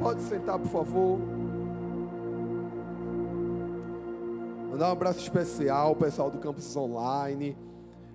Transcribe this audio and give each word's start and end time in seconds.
Pode 0.00 0.22
sentar, 0.22 0.58
por 0.58 0.68
favor. 0.68 1.20
Mandar 4.70 4.88
um 4.88 4.92
abraço 4.92 5.20
especial 5.20 5.88
ao 5.88 5.96
pessoal 5.96 6.30
do 6.30 6.38
Campus 6.38 6.76
Online. 6.76 7.56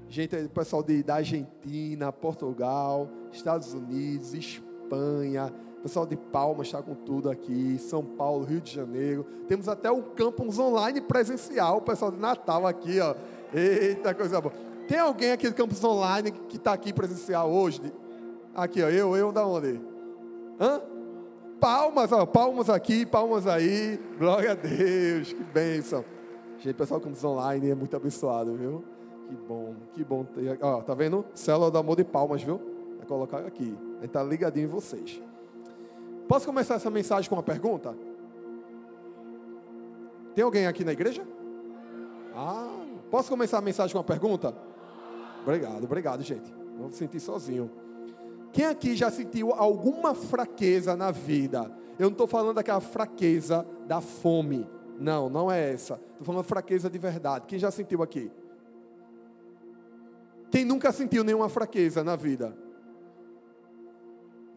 Gente, 0.09 0.35
pessoal 0.49 0.83
de, 0.83 1.03
da 1.03 1.15
Argentina, 1.15 2.11
Portugal, 2.11 3.09
Estados 3.31 3.73
Unidos, 3.73 4.33
Espanha. 4.33 5.53
Pessoal 5.81 6.05
de 6.05 6.17
Palmas 6.17 6.67
está 6.67 6.81
com 6.81 6.95
tudo 6.95 7.29
aqui. 7.29 7.77
São 7.79 8.03
Paulo, 8.03 8.43
Rio 8.43 8.59
de 8.59 8.73
Janeiro. 8.73 9.25
Temos 9.47 9.69
até 9.69 9.89
o 9.89 10.03
Campus 10.03 10.59
Online 10.59 10.99
presencial. 10.99 11.77
O 11.77 11.81
pessoal 11.81 12.11
de 12.11 12.17
Natal 12.17 12.67
aqui, 12.67 12.99
ó. 12.99 13.15
Eita, 13.53 14.13
coisa 14.13 14.41
boa. 14.41 14.66
Tem 14.87 14.99
alguém 14.99 15.31
aqui 15.31 15.49
do 15.49 15.55
Campus 15.55 15.83
Online 15.83 16.31
que 16.31 16.55
está 16.55 16.71
aqui 16.71 16.93
presencial 16.93 17.51
hoje? 17.51 17.81
Aqui, 18.55 18.81
ó. 18.81 18.87
Eu, 18.87 19.15
eu 19.17 19.31
da 19.31 19.45
onde? 19.45 19.81
Hã? 20.59 20.81
Palmas, 21.59 22.11
ó, 22.11 22.25
palmas 22.25 22.69
aqui, 22.69 23.05
palmas 23.05 23.47
aí. 23.47 23.99
Glória 24.17 24.51
a 24.51 24.55
Deus, 24.55 25.33
que 25.33 25.43
bênção. 25.43 26.05
Gente, 26.59 26.75
pessoal 26.75 27.01
Campus 27.01 27.23
Online 27.23 27.71
é 27.71 27.75
muito 27.75 27.95
abençoado, 27.95 28.55
viu? 28.55 28.83
Que 29.27 29.35
bom, 29.35 29.75
que 29.93 30.03
bom. 30.03 30.23
Ter, 30.23 30.57
ó, 30.61 30.81
tá 30.81 30.93
vendo? 30.93 31.25
Célula 31.33 31.69
do 31.69 31.77
amor 31.77 31.97
de 31.97 32.03
palmas, 32.03 32.41
viu? 32.41 32.61
Vai 32.97 33.05
colocar 33.07 33.39
aqui. 33.39 33.75
A 33.97 34.01
gente 34.01 34.11
tá 34.11 34.23
ligadinho 34.23 34.65
em 34.65 34.69
vocês. 34.69 35.21
Posso 36.27 36.45
começar 36.45 36.75
essa 36.75 36.89
mensagem 36.89 37.29
com 37.29 37.35
uma 37.35 37.43
pergunta? 37.43 37.95
Tem 40.33 40.43
alguém 40.43 40.67
aqui 40.67 40.83
na 40.83 40.93
igreja? 40.93 41.27
Ah, 42.35 42.69
posso 43.09 43.29
começar 43.29 43.57
a 43.57 43.61
mensagem 43.61 43.91
com 43.91 43.97
uma 43.97 44.03
pergunta? 44.03 44.66
Obrigado, 45.47 45.85
obrigado, 45.85 46.21
gente. 46.23 46.53
Vou 46.77 46.91
sentir 46.91 47.21
sozinho. 47.21 47.71
Quem 48.51 48.65
aqui 48.65 48.97
já 48.97 49.09
sentiu 49.09 49.53
alguma 49.53 50.13
fraqueza 50.13 50.93
na 50.93 51.09
vida? 51.09 51.71
Eu 51.97 52.07
não 52.07 52.11
estou 52.11 52.27
falando 52.27 52.55
daquela 52.55 52.81
fraqueza 52.81 53.65
da 53.87 54.01
fome. 54.01 54.69
Não, 54.99 55.29
não 55.29 55.49
é 55.49 55.71
essa. 55.71 56.01
Estou 56.11 56.25
falando 56.25 56.43
fraqueza 56.43 56.89
de 56.89 56.97
verdade. 56.97 57.45
Quem 57.47 57.57
já 57.57 57.71
sentiu 57.71 58.03
aqui? 58.03 58.29
Quem 60.51 60.65
nunca 60.65 60.91
sentiu 60.91 61.23
nenhuma 61.23 61.47
fraqueza 61.47 62.03
na 62.03 62.17
vida? 62.17 62.53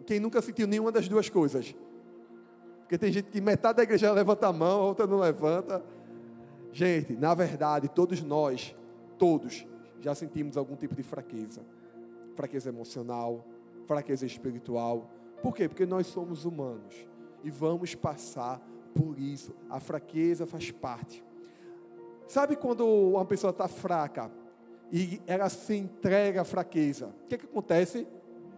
Quem 0.04 0.18
nunca 0.18 0.42
sentiu 0.42 0.66
nenhuma 0.66 0.90
das 0.90 1.08
duas 1.08 1.28
coisas? 1.28 1.72
Porque 2.80 2.98
tem 2.98 3.12
gente 3.12 3.30
que 3.30 3.40
metade 3.40 3.76
da 3.76 3.84
igreja 3.84 4.10
levanta 4.10 4.48
a 4.48 4.52
mão, 4.52 4.80
a 4.80 4.84
outra 4.86 5.06
não 5.06 5.20
levanta. 5.20 5.84
Gente, 6.72 7.14
na 7.14 7.32
verdade, 7.32 7.88
todos 7.88 8.20
nós, 8.20 8.74
todos, 9.16 9.64
já 10.00 10.14
sentimos 10.14 10.56
algum 10.56 10.76
tipo 10.76 10.94
de 10.94 11.02
fraqueza. 11.02 11.62
Fraqueza 12.34 12.68
emocional, 12.68 13.44
fraqueza 13.86 14.24
espiritual. 14.26 15.10
Por 15.42 15.54
quê? 15.54 15.68
Porque 15.68 15.86
nós 15.86 16.06
somos 16.06 16.44
humanos 16.44 17.06
e 17.42 17.50
vamos 17.50 17.94
passar 17.94 18.60
por 18.94 19.18
isso. 19.18 19.54
A 19.68 19.80
fraqueza 19.80 20.46
faz 20.46 20.70
parte. 20.70 21.24
Sabe 22.26 22.56
quando 22.56 22.86
uma 22.86 23.24
pessoa 23.24 23.50
está 23.50 23.66
fraca 23.66 24.30
e 24.92 25.20
ela 25.26 25.48
se 25.48 25.74
entrega 25.74 26.42
à 26.42 26.44
fraqueza? 26.44 27.08
O 27.24 27.28
que, 27.28 27.38
que 27.38 27.46
acontece? 27.46 28.06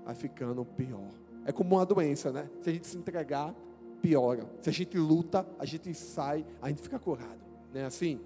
Vai 0.05 0.15
ficando 0.15 0.65
pior. 0.65 1.09
É 1.45 1.53
como 1.53 1.77
uma 1.77 1.87
doença, 1.87 2.31
né? 2.31 2.48
Se 2.61 2.70
a 2.70 2.73
gente 2.73 2.87
se 2.87 2.97
entregar, 2.97 3.55
piora. 4.01 4.48
Se 4.61 4.69
a 4.69 4.73
gente 4.73 4.98
luta, 4.98 5.47
a 5.59 5.65
gente 5.65 5.95
sai, 5.95 6.45
a 6.61 6.69
gente 6.69 6.83
fica 6.83 6.98
curado. 6.98 7.41
Não 7.73 7.81
é 7.81 7.85
assim? 7.85 8.20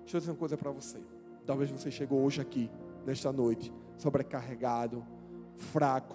Deixa 0.00 0.16
eu 0.16 0.20
dizer 0.20 0.32
uma 0.32 0.38
coisa 0.38 0.56
para 0.56 0.70
você. 0.70 0.98
Talvez 1.48 1.70
você 1.70 1.90
chegou 1.90 2.22
hoje 2.22 2.42
aqui, 2.42 2.70
nesta 3.06 3.32
noite, 3.32 3.72
sobrecarregado, 3.96 5.02
fraco, 5.56 6.14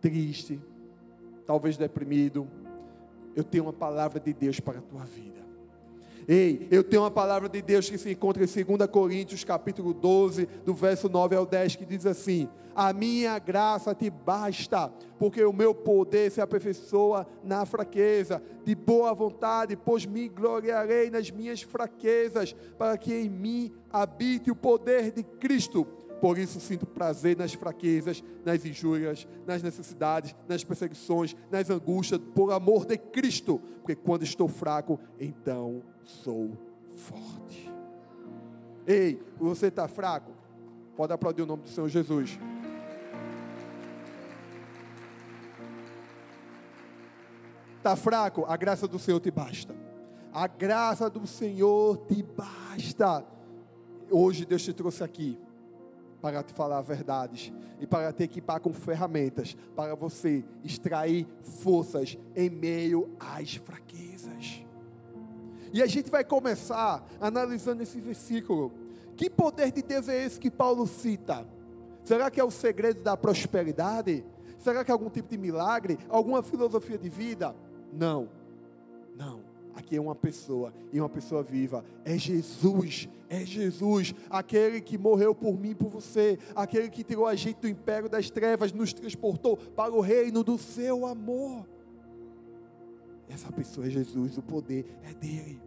triste, 0.00 0.62
talvez 1.44 1.76
deprimido, 1.76 2.48
eu 3.34 3.42
tenho 3.42 3.64
uma 3.64 3.72
palavra 3.72 4.20
de 4.20 4.32
Deus 4.32 4.60
para 4.60 4.78
a 4.78 4.82
tua 4.82 5.04
vida. 5.04 5.41
Ei, 6.28 6.68
eu 6.70 6.84
tenho 6.84 7.02
uma 7.02 7.10
palavra 7.10 7.48
de 7.48 7.60
Deus 7.60 7.90
que 7.90 7.98
se 7.98 8.12
encontra 8.12 8.44
em 8.44 8.46
2 8.46 8.88
Coríntios, 8.90 9.42
capítulo 9.42 9.92
12, 9.92 10.46
do 10.64 10.72
verso 10.72 11.08
9 11.08 11.34
ao 11.34 11.44
10, 11.44 11.76
que 11.76 11.84
diz 11.84 12.06
assim: 12.06 12.48
A 12.74 12.92
minha 12.92 13.38
graça 13.40 13.94
te 13.94 14.08
basta, 14.08 14.92
porque 15.18 15.42
o 15.44 15.52
meu 15.52 15.74
poder 15.74 16.30
se 16.30 16.40
aperfeiçoa 16.40 17.26
na 17.42 17.66
fraqueza, 17.66 18.40
de 18.64 18.74
boa 18.74 19.12
vontade, 19.12 19.76
pois 19.76 20.06
me 20.06 20.28
gloriarei 20.28 21.10
nas 21.10 21.30
minhas 21.30 21.62
fraquezas, 21.62 22.54
para 22.78 22.96
que 22.96 23.12
em 23.12 23.28
mim 23.28 23.72
habite 23.90 24.50
o 24.50 24.56
poder 24.56 25.10
de 25.10 25.24
Cristo. 25.24 25.86
Por 26.22 26.38
isso 26.38 26.60
sinto 26.60 26.86
prazer 26.86 27.36
nas 27.36 27.52
fraquezas, 27.52 28.22
nas 28.44 28.64
injúrias, 28.64 29.26
nas 29.44 29.60
necessidades, 29.60 30.36
nas 30.48 30.62
perseguições, 30.62 31.34
nas 31.50 31.68
angústias, 31.68 32.20
por 32.32 32.52
amor 32.52 32.86
de 32.86 32.96
Cristo. 32.96 33.60
Porque 33.80 33.96
quando 33.96 34.22
estou 34.22 34.46
fraco, 34.46 35.00
então 35.18 35.82
sou 36.04 36.56
forte. 36.92 37.68
Ei, 38.86 39.20
você 39.36 39.66
está 39.66 39.88
fraco? 39.88 40.30
Pode 40.96 41.12
aplaudir 41.12 41.42
o 41.42 41.46
nome 41.46 41.64
do 41.64 41.68
Senhor 41.68 41.88
Jesus. 41.88 42.38
Está 47.78 47.96
fraco? 47.96 48.44
A 48.46 48.56
graça 48.56 48.86
do 48.86 49.00
Senhor 49.00 49.18
te 49.18 49.32
basta. 49.32 49.74
A 50.32 50.46
graça 50.46 51.10
do 51.10 51.26
Senhor 51.26 51.96
te 52.06 52.22
basta. 52.22 53.26
Hoje 54.08 54.46
Deus 54.46 54.62
te 54.62 54.72
trouxe 54.72 55.02
aqui 55.02 55.36
para 56.22 56.42
te 56.44 56.52
falar 56.52 56.80
verdades 56.80 57.52
e 57.80 57.86
para 57.86 58.12
te 58.12 58.22
equipar 58.22 58.60
com 58.60 58.72
ferramentas 58.72 59.56
para 59.74 59.96
você 59.96 60.44
extrair 60.62 61.26
forças 61.42 62.16
em 62.36 62.48
meio 62.48 63.10
às 63.18 63.56
fraquezas. 63.56 64.64
E 65.72 65.82
a 65.82 65.86
gente 65.86 66.08
vai 66.08 66.22
começar 66.22 67.04
analisando 67.20 67.82
esse 67.82 68.00
versículo. 68.00 68.72
Que 69.16 69.28
poder 69.28 69.72
de 69.72 69.82
Deus 69.82 70.08
é 70.08 70.24
esse 70.24 70.38
que 70.38 70.50
Paulo 70.50 70.86
cita? 70.86 71.46
Será 72.04 72.30
que 72.30 72.40
é 72.40 72.44
o 72.44 72.50
segredo 72.50 73.02
da 73.02 73.16
prosperidade? 73.16 74.24
Será 74.58 74.84
que 74.84 74.90
é 74.90 74.94
algum 74.94 75.10
tipo 75.10 75.28
de 75.28 75.36
milagre? 75.36 75.98
Alguma 76.08 76.42
filosofia 76.42 76.96
de 76.96 77.08
vida? 77.08 77.54
Não, 77.92 78.28
não. 79.16 79.41
Aqui 79.74 79.96
é 79.96 80.00
uma 80.00 80.14
pessoa 80.14 80.72
e 80.92 81.00
uma 81.00 81.08
pessoa 81.08 81.42
viva. 81.42 81.84
É 82.04 82.18
Jesus, 82.18 83.08
é 83.28 83.44
Jesus, 83.44 84.14
aquele 84.28 84.80
que 84.80 84.98
morreu 84.98 85.34
por 85.34 85.58
mim 85.58 85.74
por 85.74 85.88
você, 85.88 86.38
aquele 86.54 86.90
que 86.90 87.02
tirou 87.02 87.26
a 87.26 87.34
gente 87.34 87.60
do 87.60 87.68
império 87.68 88.08
das 88.08 88.30
trevas, 88.30 88.72
nos 88.72 88.92
transportou 88.92 89.56
para 89.56 89.92
o 89.92 90.00
reino 90.00 90.44
do 90.44 90.58
seu 90.58 91.06
amor. 91.06 91.66
Essa 93.28 93.50
pessoa 93.50 93.86
é 93.86 93.90
Jesus, 93.90 94.36
o 94.36 94.42
poder 94.42 94.84
é 95.02 95.14
dele. 95.14 95.60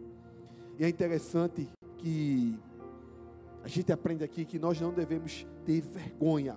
E 0.78 0.84
é 0.84 0.88
interessante 0.88 1.68
que 1.98 2.56
a 3.64 3.68
gente 3.68 3.92
aprende 3.92 4.22
aqui 4.22 4.44
que 4.44 4.58
nós 4.58 4.80
não 4.80 4.92
devemos 4.92 5.44
ter 5.64 5.80
vergonha 5.80 6.56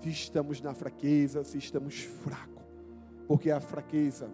se 0.00 0.10
estamos 0.10 0.60
na 0.60 0.74
fraqueza, 0.74 1.42
se 1.42 1.58
estamos 1.58 2.00
fracos, 2.00 2.62
porque 3.26 3.50
a 3.50 3.60
fraqueza 3.60 4.30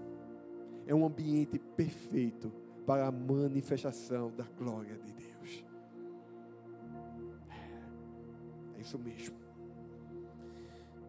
é 0.86 0.94
um 0.94 1.04
ambiente 1.04 1.58
perfeito 1.58 2.50
para 2.86 3.06
a 3.06 3.12
manifestação 3.12 4.30
da 4.36 4.44
glória 4.58 4.98
de 4.98 5.12
Deus. 5.12 5.64
É, 8.76 8.80
isso 8.80 8.98
mesmo. 8.98 9.36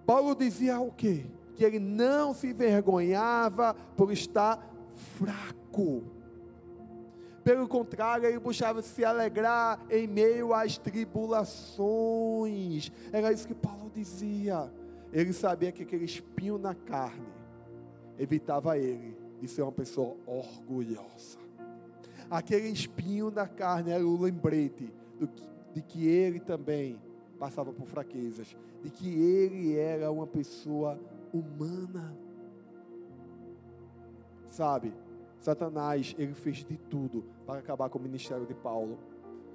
Paulo 0.06 0.36
dizia 0.36 0.80
o 0.80 0.91
quê? 0.91 1.25
Que 1.56 1.63
ele 1.63 1.80
não 1.80 2.31
se 2.34 2.52
vergonhava 2.53 3.74
por 3.96 4.12
estar 4.12 4.59
fraco. 5.18 6.03
Pelo 7.44 7.68
contrário, 7.68 8.25
ele 8.25 8.40
buscava 8.40 8.81
se 8.81 9.06
alegrar 9.06 9.80
em 9.90 10.07
meio 10.07 10.53
às 10.53 10.78
tribulações. 10.78 12.92
Era 13.12 13.31
isso 13.31 13.48
que 13.48 13.54
Paulo 13.54 13.92
dizia. 13.94 14.71
Ele 15.12 15.33
sabia 15.33 15.71
que 15.71 15.83
aquele 15.83 16.06
espinho 16.06 16.57
na 16.57 16.74
carne 16.74 17.28
evitava 18.18 18.75
ele 18.78 19.25
de 19.45 19.51
ser 19.51 19.62
uma 19.62 19.71
pessoa 19.71 20.15
orgulhosa. 20.25 21.38
Aquele 22.30 22.68
espinho 22.69 23.30
na 23.30 23.47
carne 23.47 23.92
era 23.92 24.06
o 24.06 24.19
lembrete 24.21 24.92
de 25.74 25.81
que 25.81 26.07
ele 26.07 26.39
também 26.39 27.00
passava 27.38 27.71
por 27.71 27.86
fraquezas, 27.86 28.56
de 28.81 28.89
que 28.89 29.07
ele 29.07 29.77
era 29.77 30.12
uma 30.12 30.25
pessoa 30.25 31.00
humana. 31.33 32.15
Sabe, 34.47 34.94
Satanás, 35.39 36.15
ele 36.18 36.33
fez 36.33 36.57
de 36.57 36.77
tudo 36.77 37.25
para 37.45 37.59
acabar 37.59 37.89
com 37.89 38.00
o 38.00 38.01
ministério 38.01 38.45
de 38.45 38.53
Paulo. 38.53 38.97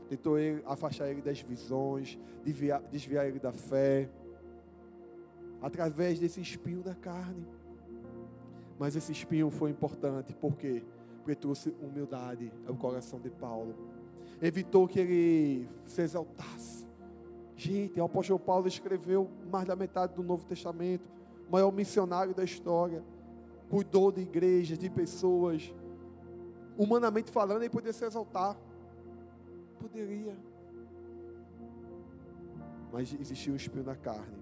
Tentou 0.08 0.38
ele, 0.38 0.62
afastar 0.66 1.08
ele 1.08 1.22
das 1.22 1.40
visões, 1.40 2.18
desviar, 2.44 2.82
desviar 2.90 3.26
ele 3.26 3.38
da 3.38 3.52
fé, 3.52 4.08
através 5.62 6.18
desse 6.18 6.40
espinho 6.40 6.82
da 6.82 6.94
carne. 6.94 7.46
Mas 8.80 8.96
esse 8.96 9.12
espinho 9.12 9.50
foi 9.50 9.70
importante, 9.70 10.34
por 10.34 10.56
quê? 10.56 10.82
Porque 11.18 11.34
trouxe 11.34 11.76
humildade 11.82 12.50
ao 12.66 12.74
coração 12.74 13.20
de 13.20 13.28
Paulo. 13.28 13.74
Evitou 14.40 14.88
que 14.88 14.98
ele 14.98 15.68
se 15.84 16.00
exaltasse. 16.00 16.86
Gente, 17.54 18.00
o 18.00 18.04
apóstolo 18.04 18.38
Paulo 18.38 18.66
escreveu 18.66 19.28
mais 19.52 19.66
da 19.66 19.76
metade 19.76 20.14
do 20.14 20.22
Novo 20.22 20.46
Testamento, 20.46 21.10
maior 21.50 21.70
missionário 21.70 22.34
da 22.34 22.42
história, 22.42 23.04
cuidou 23.68 24.10
de 24.10 24.22
igrejas, 24.22 24.78
de 24.78 24.88
pessoas. 24.88 25.74
Humanamente 26.78 27.30
falando, 27.30 27.60
ele 27.60 27.68
poderia 27.68 27.92
se 27.92 28.06
exaltar. 28.06 28.56
Poderia. 29.78 30.34
Mas 32.90 33.12
existia 33.12 33.52
um 33.52 33.56
espinho 33.56 33.84
na 33.84 33.94
carne, 33.94 34.38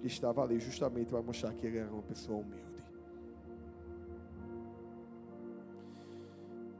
que 0.00 0.06
estava 0.06 0.44
ali 0.44 0.60
justamente 0.60 1.08
para 1.08 1.20
mostrar 1.20 1.52
que 1.54 1.66
ele 1.66 1.78
era 1.78 1.90
uma 1.92 2.02
pessoa 2.02 2.38
humilde. 2.38 2.71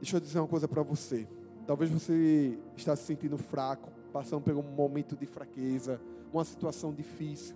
Deixa 0.03 0.17
eu 0.17 0.19
dizer 0.19 0.39
uma 0.39 0.49
coisa 0.49 0.67
para 0.67 0.83
você. 0.83 1.25
Talvez 1.65 1.89
você 1.89 2.57
está 2.75 2.93
se 2.93 3.03
sentindo 3.03 3.37
fraco, 3.37 3.89
passando 4.11 4.41
por 4.41 4.53
um 4.53 4.61
momento 4.61 5.15
de 5.15 5.25
fraqueza, 5.25 5.97
uma 6.33 6.43
situação 6.43 6.93
difícil. 6.93 7.55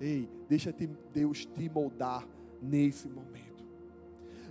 Ei, 0.00 0.28
deixa 0.48 0.74
Deus 1.14 1.46
te 1.46 1.68
moldar 1.68 2.26
nesse 2.60 3.08
momento. 3.08 3.64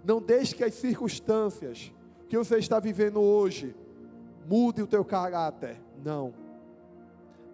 Não 0.06 0.21
deixe 0.21 0.56
que 0.56 0.63
as 0.63 0.74
circunstâncias 0.75 1.92
que 2.30 2.38
você 2.38 2.59
está 2.59 2.80
vivendo 2.80 3.19
hoje 3.19 3.75
mude 4.48 4.81
o 4.81 4.88
teu 4.88 5.03
caráter. 5.03 5.75
Não. 6.01 6.33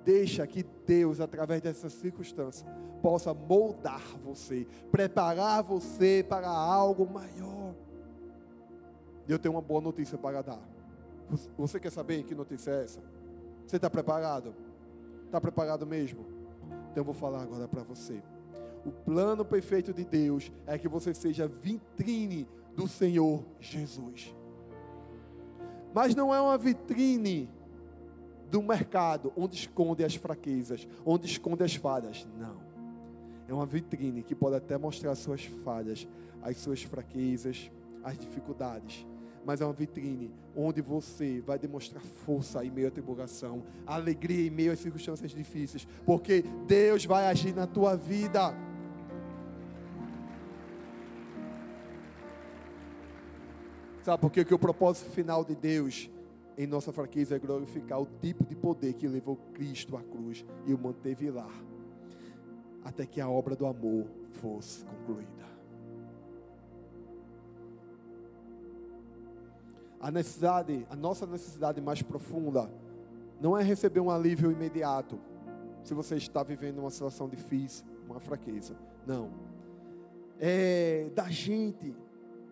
Deixa 0.06 0.46
que 0.46 0.64
Deus, 0.86 1.20
através 1.20 1.64
dessas 1.64 1.94
circunstâncias, 1.94 2.64
possa 3.02 3.34
moldar 3.34 4.04
você, 4.24 4.68
preparar 4.92 5.64
você 5.64 6.24
para 6.30 6.48
algo 6.48 7.12
maior. 7.12 7.61
Eu 9.28 9.40
tenho 9.40 9.54
uma 9.54 9.62
boa 9.62 9.82
notícia 9.82 10.18
para 10.18 10.42
dar. 10.42 10.62
Você 11.58 11.80
quer 11.80 11.92
saber 11.92 12.24
que 12.24 12.36
notícia 12.36 12.72
é 12.72 12.84
essa? 12.84 13.02
Você 13.66 13.78
está 13.78 13.90
preparado? 13.90 14.54
Está 15.26 15.40
preparado 15.40 15.86
mesmo? 15.86 16.26
Então 16.92 17.02
eu 17.02 17.04
vou 17.04 17.14
falar 17.14 17.42
agora 17.42 17.68
para 17.68 17.84
você. 17.84 18.22
O 18.86 18.92
plano 18.92 19.46
perfeito 19.46 19.94
de 19.94 20.04
Deus 20.04 20.52
é 20.66 20.78
que 20.78 20.88
você 20.88 21.14
seja 21.14 21.48
vitrine 21.48 22.48
do 22.76 22.88
Senhor 22.88 23.46
Jesus. 23.60 24.36
Mas 25.94 26.16
não 26.16 26.34
é 26.34 26.42
uma 26.42 26.58
vitrine 26.58 27.50
do 28.50 28.62
mercado 28.62 29.32
onde 29.38 29.56
esconde 29.56 30.04
as 30.04 30.16
fraquezas, 30.16 30.88
onde 31.06 31.28
esconde 31.28 31.64
as 31.64 31.76
falhas. 31.76 32.28
Não. 32.38 32.60
É 33.48 33.54
uma 33.54 33.66
vitrine 33.66 34.24
que 34.24 34.36
pode 34.36 34.56
até 34.56 34.78
mostrar 34.78 35.12
as 35.12 35.20
suas 35.20 35.46
falhas, 35.46 36.08
as 36.42 36.58
suas 36.58 36.84
fraquezas, 36.84 37.72
as 38.04 38.18
dificuldades 38.18 39.06
mas 39.46 39.62
é 39.62 39.66
uma 39.66 39.74
vitrine 39.74 40.32
onde 40.56 40.82
você 40.82 41.42
vai 41.42 41.58
demonstrar 41.58 42.02
força 42.02 42.64
em 42.64 42.70
meio 42.70 42.88
à 42.88 42.92
tribulação, 42.92 43.64
alegria 43.86 44.48
em 44.48 44.50
meio 44.50 44.72
às 44.72 44.80
circunstâncias 44.80 45.32
difíceis, 45.32 45.88
porque 46.06 46.44
Deus 46.68 47.06
vai 47.06 47.28
agir 47.28 47.56
na 47.56 47.66
tua 47.66 47.96
vida. 47.96 48.54
Sabe 54.04 54.20
por 54.20 54.32
quê? 54.32 54.44
que 54.44 54.54
o 54.54 54.60
propósito 54.60 55.12
final 55.12 55.46
de 55.46 55.56
Deus 55.56 56.10
em 56.58 56.68
nossa 56.68 56.92
fraqueza 56.92 57.36
é 57.36 57.40
glorificar 57.40 58.02
o 58.02 58.08
tipo 58.20 58.44
de 58.46 58.56
poder 58.56 58.94
que 58.94 59.08
levou 59.08 59.38
Cristo 59.54 59.96
à 59.96 60.02
cruz 60.02 60.46
e 60.66 60.74
o 60.74 60.78
manteve 60.78 61.30
lá, 61.30 61.50
até 62.84 63.06
que 63.06 63.22
a 63.22 63.30
obra 63.30 63.56
do 63.56 63.66
amor 63.66 64.08
fosse 64.42 64.84
concluída. 64.86 65.51
A 70.02 70.10
necessidade, 70.10 70.86
a 70.90 70.96
nossa 70.96 71.28
necessidade 71.28 71.80
mais 71.80 72.02
profunda 72.02 72.72
não 73.40 73.58
é 73.58 73.64
receber 73.64 74.00
um 74.00 74.10
alívio 74.10 74.52
imediato. 74.52 75.20
Se 75.84 75.94
você 75.94 76.16
está 76.16 76.44
vivendo 76.44 76.80
uma 76.80 76.90
situação 76.90 77.30
difícil, 77.30 77.86
uma 78.08 78.20
fraqueza. 78.20 78.76
Não. 79.06 79.30
É 80.40 81.10
da 81.14 81.30
gente 81.30 81.96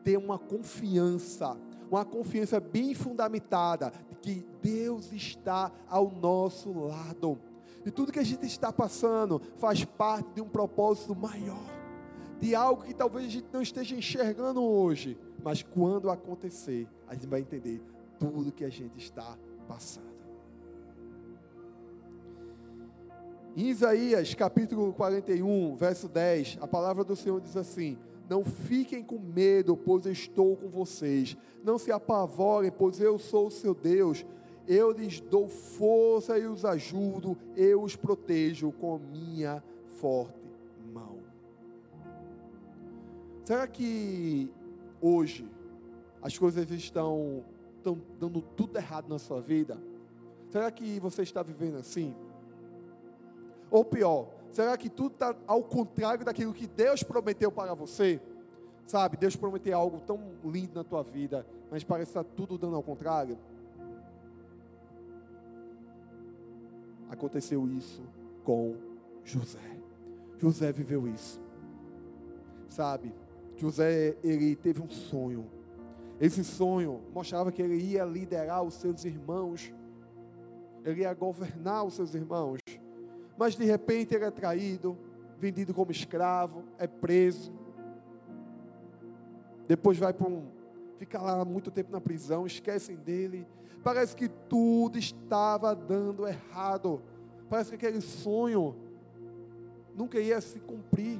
ter 0.03 0.17
uma 0.17 0.37
confiança, 0.37 1.57
uma 1.89 2.05
confiança 2.05 2.59
bem 2.59 2.93
fundamentada 2.93 3.91
de 4.09 4.15
que 4.15 4.45
Deus 4.61 5.11
está 5.11 5.71
ao 5.87 6.11
nosso 6.11 6.71
lado. 6.71 7.39
E 7.85 7.91
tudo 7.91 8.11
que 8.11 8.19
a 8.19 8.23
gente 8.23 8.45
está 8.45 8.71
passando 8.71 9.41
faz 9.57 9.83
parte 9.85 10.33
de 10.35 10.41
um 10.41 10.47
propósito 10.47 11.15
maior, 11.15 11.65
de 12.39 12.53
algo 12.53 12.83
que 12.83 12.93
talvez 12.93 13.25
a 13.25 13.29
gente 13.29 13.47
não 13.51 13.61
esteja 13.61 13.95
enxergando 13.95 14.63
hoje, 14.63 15.17
mas 15.43 15.63
quando 15.63 16.09
acontecer, 16.09 16.87
a 17.07 17.13
gente 17.13 17.27
vai 17.27 17.41
entender 17.41 17.81
tudo 18.19 18.51
que 18.51 18.65
a 18.65 18.69
gente 18.69 18.97
está 18.97 19.37
passando. 19.67 20.09
Em 23.55 23.67
Isaías 23.67 24.33
capítulo 24.33 24.93
41, 24.93 25.75
verso 25.75 26.07
10, 26.07 26.59
a 26.61 26.67
palavra 26.67 27.03
do 27.03 27.15
Senhor 27.15 27.41
diz 27.41 27.57
assim: 27.57 27.97
Não 28.29 28.43
fiquem 28.43 29.03
com 29.03 29.17
medo, 29.17 29.75
pois 29.75 30.05
estou 30.05 30.55
com 30.55 30.69
vocês. 30.69 31.35
Não 31.63 31.77
se 31.77 31.91
apavorem, 31.91 32.71
pois 32.71 33.01
eu 33.01 33.17
sou 33.17 33.47
o 33.47 33.51
seu 33.51 33.73
Deus. 33.73 34.25
Eu 34.67 34.91
lhes 34.91 35.19
dou 35.19 35.47
força 35.47 36.37
e 36.37 36.45
os 36.45 36.63
ajudo, 36.63 37.35
eu 37.55 37.81
os 37.81 37.95
protejo 37.95 38.71
com 38.73 38.99
minha 38.99 39.63
forte 39.99 40.39
mão. 40.93 41.17
Será 43.43 43.67
que 43.67 44.51
hoje 45.01 45.49
as 46.21 46.37
coisas 46.37 46.69
estão, 46.71 47.43
estão 47.77 48.01
dando 48.19 48.41
tudo 48.41 48.77
errado 48.77 49.07
na 49.09 49.19
sua 49.19 49.41
vida? 49.41 49.77
Será 50.49 50.69
que 50.71 50.99
você 50.99 51.21
está 51.21 51.41
vivendo 51.43 51.77
assim? 51.77 52.15
Ou 53.69 53.85
pior, 53.85 54.27
será 54.51 54.75
que 54.77 54.89
tudo 54.89 55.13
está 55.13 55.35
ao 55.45 55.63
contrário 55.63 56.25
daquilo 56.25 56.53
que 56.53 56.67
Deus 56.67 57.03
prometeu 57.03 57.51
para 57.51 57.73
você? 57.73 58.19
Sabe, 58.87 59.17
Deus 59.17 59.35
prometeu 59.35 59.77
algo 59.77 59.99
tão 60.01 60.19
lindo 60.43 60.73
na 60.73 60.83
tua 60.83 61.03
vida, 61.03 61.45
mas 61.69 61.83
parece 61.83 62.09
estar 62.09 62.23
tudo 62.23 62.57
dando 62.57 62.75
ao 62.75 62.81
contrário. 62.81 63.37
Aconteceu 67.09 67.67
isso 67.67 68.01
com 68.43 68.75
José. 69.23 69.79
José 70.39 70.71
viveu 70.71 71.07
isso. 71.07 71.39
Sabe, 72.67 73.13
José, 73.59 74.15
ele 74.23 74.55
teve 74.55 74.81
um 74.81 74.89
sonho. 74.89 75.45
Esse 76.19 76.43
sonho 76.43 77.01
mostrava 77.13 77.51
que 77.51 77.61
ele 77.61 77.75
ia 77.75 78.03
liderar 78.03 78.63
os 78.63 78.73
seus 78.75 79.05
irmãos, 79.05 79.73
ele 80.83 81.01
ia 81.01 81.13
governar 81.13 81.83
os 81.83 81.93
seus 81.93 82.13
irmãos. 82.13 82.59
Mas 83.37 83.55
de 83.55 83.63
repente 83.63 84.13
ele 84.13 84.25
é 84.25 84.31
traído, 84.31 84.97
vendido 85.37 85.73
como 85.73 85.91
escravo, 85.91 86.63
é 86.77 86.87
preso. 86.87 87.53
Depois 89.67 89.97
vai 89.97 90.13
para 90.13 90.27
um. 90.27 90.47
fica 90.97 91.21
lá 91.21 91.45
muito 91.45 91.71
tempo 91.71 91.91
na 91.91 92.01
prisão, 92.01 92.45
esquecem 92.45 92.95
dele. 92.95 93.47
Parece 93.83 94.15
que 94.15 94.27
tudo 94.27 94.97
estava 94.97 95.73
dando 95.73 96.27
errado. 96.27 97.01
Parece 97.49 97.69
que 97.69 97.75
aquele 97.75 98.01
sonho 98.01 98.75
nunca 99.95 100.19
ia 100.19 100.41
se 100.41 100.59
cumprir. 100.59 101.19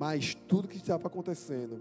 Mas 0.00 0.34
tudo 0.34 0.66
que 0.66 0.78
estava 0.78 1.08
acontecendo 1.08 1.78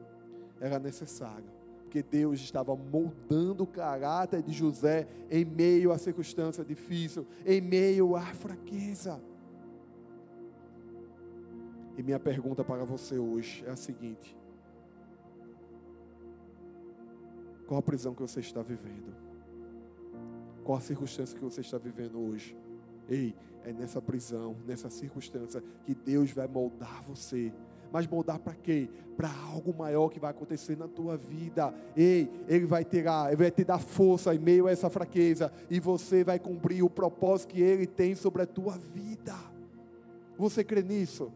era 0.59 0.77
necessário, 0.77 1.45
porque 1.83 2.03
Deus 2.03 2.41
estava 2.41 2.75
moldando 2.75 3.63
o 3.63 3.67
caráter 3.67 4.43
de 4.43 4.51
José 4.51 5.07
em 5.31 5.45
meio 5.45 5.93
à 5.93 5.97
circunstância 5.97 6.65
difícil, 6.65 7.25
em 7.45 7.61
meio 7.61 8.17
à 8.17 8.25
fraqueza. 8.25 9.21
E 11.97 12.03
minha 12.03 12.19
pergunta 12.19 12.61
para 12.61 12.83
você 12.83 13.17
hoje 13.17 13.63
é 13.65 13.69
a 13.69 13.77
seguinte: 13.77 14.37
qual 17.67 17.79
a 17.79 17.81
prisão 17.81 18.13
que 18.13 18.21
você 18.21 18.41
está 18.41 18.61
vivendo? 18.61 19.15
Qual 20.65 20.77
a 20.77 20.81
circunstância 20.81 21.37
que 21.37 21.45
você 21.45 21.61
está 21.61 21.77
vivendo 21.77 22.19
hoje? 22.19 22.53
Ei, 23.07 23.33
é 23.63 23.71
nessa 23.71 24.01
prisão, 24.01 24.57
nessa 24.67 24.89
circunstância 24.89 25.63
que 25.85 25.95
Deus 25.95 26.31
vai 26.31 26.49
moldar 26.49 27.01
você 27.03 27.53
mas 27.91 28.07
moldar 28.07 28.39
para 28.39 28.53
quê? 28.53 28.89
Para 29.17 29.29
algo 29.51 29.75
maior 29.77 30.09
que 30.09 30.19
vai 30.19 30.31
acontecer 30.31 30.77
na 30.77 30.87
tua 30.87 31.17
vida. 31.17 31.73
Ei, 31.95 32.29
ele 32.47 32.65
vai 32.65 32.85
ter, 32.85 33.05
ele 33.27 33.35
vai 33.35 33.51
te 33.51 33.63
dar 33.63 33.79
força 33.79 34.33
em 34.33 34.39
meio 34.39 34.67
a 34.67 34.71
essa 34.71 34.89
fraqueza 34.89 35.51
e 35.69 35.79
você 35.79 36.23
vai 36.23 36.39
cumprir 36.39 36.83
o 36.83 36.89
propósito 36.89 37.53
que 37.53 37.61
ele 37.61 37.87
tem 37.87 38.15
sobre 38.15 38.43
a 38.43 38.45
tua 38.45 38.77
vida. 38.77 39.35
Você 40.37 40.63
crê 40.63 40.81
nisso? 40.81 41.31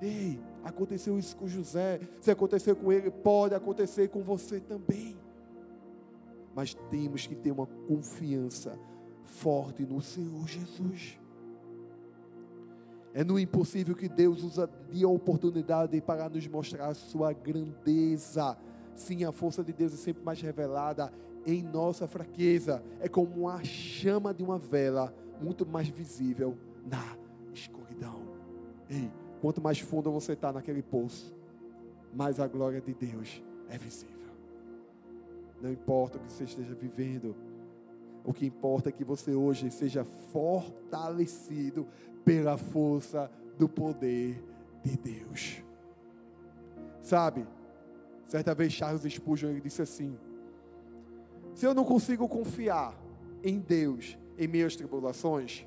Ei, 0.00 0.38
aconteceu 0.62 1.18
isso 1.18 1.36
com 1.36 1.48
José. 1.48 2.00
Se 2.20 2.30
aconteceu 2.30 2.76
com 2.76 2.92
ele, 2.92 3.10
pode 3.10 3.54
acontecer 3.54 4.08
com 4.08 4.22
você 4.22 4.60
também. 4.60 5.16
Mas 6.54 6.74
temos 6.90 7.26
que 7.26 7.34
ter 7.34 7.50
uma 7.50 7.66
confiança 7.66 8.78
forte 9.24 9.84
no 9.84 10.02
Senhor 10.02 10.46
Jesus. 10.46 11.18
É 13.14 13.22
no 13.22 13.38
impossível 13.38 13.94
que 13.94 14.08
Deus 14.08 14.42
usa 14.42 14.68
de 14.90 15.04
oportunidade 15.04 16.00
para 16.00 16.28
nos 16.28 16.46
mostrar 16.46 16.88
a 16.88 16.94
sua 16.94 17.32
grandeza. 17.32 18.56
Sim, 18.94 19.24
a 19.24 19.32
força 19.32 19.62
de 19.62 19.72
Deus 19.72 19.92
é 19.92 19.96
sempre 19.96 20.24
mais 20.24 20.40
revelada 20.40 21.12
em 21.44 21.62
nossa 21.62 22.06
fraqueza. 22.06 22.82
É 23.00 23.08
como 23.08 23.48
a 23.48 23.62
chama 23.62 24.32
de 24.32 24.42
uma 24.42 24.58
vela 24.58 25.14
muito 25.40 25.66
mais 25.66 25.88
visível 25.88 26.56
na 26.84 27.16
escuridão. 27.52 28.22
Ei, 28.88 29.10
quanto 29.40 29.60
mais 29.60 29.78
fundo 29.78 30.10
você 30.10 30.32
está 30.32 30.52
naquele 30.52 30.82
poço, 30.82 31.34
mais 32.14 32.40
a 32.40 32.46
glória 32.46 32.80
de 32.80 32.94
Deus 32.94 33.42
é 33.68 33.76
visível. 33.76 34.12
Não 35.60 35.70
importa 35.70 36.18
o 36.18 36.20
que 36.20 36.32
você 36.32 36.44
esteja 36.44 36.74
vivendo, 36.74 37.36
o 38.24 38.32
que 38.32 38.46
importa 38.46 38.88
é 38.88 38.92
que 38.92 39.04
você 39.04 39.34
hoje 39.34 39.70
seja 39.70 40.04
fortalecido 40.04 41.86
pela 42.24 42.56
força 42.56 43.30
do 43.58 43.68
poder 43.68 44.42
de 44.82 44.96
Deus. 44.96 45.62
Sabe, 47.02 47.46
certa 48.26 48.54
vez 48.54 48.72
Charles 48.72 49.02
Spurgeon 49.02 49.50
ele 49.50 49.60
disse 49.60 49.82
assim: 49.82 50.16
Se 51.54 51.66
eu 51.66 51.74
não 51.74 51.84
consigo 51.84 52.28
confiar 52.28 52.94
em 53.42 53.58
Deus 53.58 54.16
em 54.38 54.48
meio 54.48 54.74
tribulações, 54.76 55.66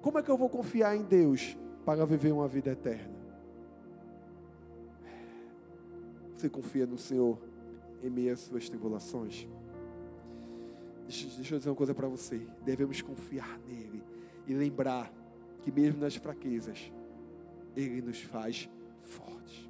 como 0.00 0.18
é 0.18 0.22
que 0.22 0.30
eu 0.30 0.36
vou 0.36 0.48
confiar 0.48 0.96
em 0.96 1.02
Deus 1.02 1.56
para 1.84 2.04
viver 2.04 2.32
uma 2.32 2.48
vida 2.48 2.70
eterna? 2.70 3.12
Você 6.36 6.48
confia 6.48 6.86
no 6.86 6.98
Senhor 6.98 7.38
em 8.02 8.10
meio 8.10 8.32
às 8.32 8.40
suas 8.40 8.68
tribulações? 8.68 9.46
Deixa, 11.06 11.28
deixa 11.36 11.54
eu 11.54 11.58
dizer 11.58 11.70
uma 11.70 11.76
coisa 11.76 11.94
para 11.94 12.08
você. 12.08 12.44
Devemos 12.64 13.00
confiar 13.00 13.60
nele 13.60 14.02
e 14.46 14.54
lembrar 14.54 15.12
que 15.62 15.72
mesmo 15.72 16.00
nas 16.00 16.16
fraquezas, 16.16 16.92
ele 17.76 18.02
nos 18.02 18.20
faz 18.20 18.68
fortes. 19.00 19.68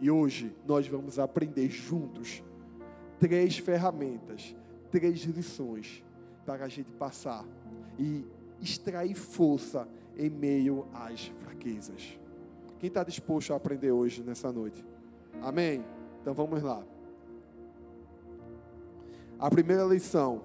E 0.00 0.10
hoje 0.10 0.54
nós 0.66 0.86
vamos 0.86 1.18
aprender 1.18 1.68
juntos 1.68 2.42
três 3.18 3.58
ferramentas, 3.58 4.56
três 4.90 5.22
lições 5.22 6.02
para 6.44 6.64
a 6.64 6.68
gente 6.68 6.90
passar 6.92 7.44
e 7.98 8.24
extrair 8.60 9.14
força 9.14 9.88
em 10.16 10.30
meio 10.30 10.86
às 10.92 11.26
fraquezas. 11.40 12.18
Quem 12.78 12.88
está 12.88 13.02
disposto 13.02 13.52
a 13.52 13.56
aprender 13.56 13.92
hoje, 13.92 14.22
nessa 14.22 14.52
noite? 14.52 14.84
Amém? 15.40 15.84
Então 16.20 16.34
vamos 16.34 16.62
lá. 16.62 16.84
A 19.38 19.50
primeira 19.50 19.84
lição: 19.84 20.42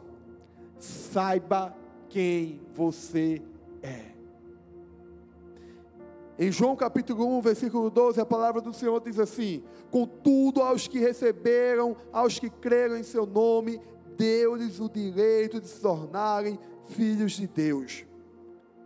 saiba 0.78 1.76
quem 2.08 2.62
você 2.74 3.42
é. 3.82 4.19
Em 6.42 6.54
João 6.54 6.74
capítulo 6.74 7.38
1, 7.38 7.42
versículo 7.42 7.90
12, 7.90 8.22
a 8.22 8.26
palavra 8.26 8.62
do 8.62 8.72
Senhor 8.72 9.02
diz 9.02 9.20
assim: 9.20 9.62
Contudo, 9.92 10.62
aos 10.62 10.88
que 10.88 10.98
receberam, 10.98 11.98
aos 12.14 12.40
que 12.40 12.50
creram 12.50 12.96
em 12.96 13.04
seu 13.04 13.26
nome, 13.26 13.82
deu-lhes 14.16 14.80
o 14.80 14.90
direito 14.90 15.60
de 15.60 15.68
se 15.68 15.82
tornarem 15.82 16.58
filhos 16.88 17.34
de 17.34 17.46
Deus. 17.46 18.06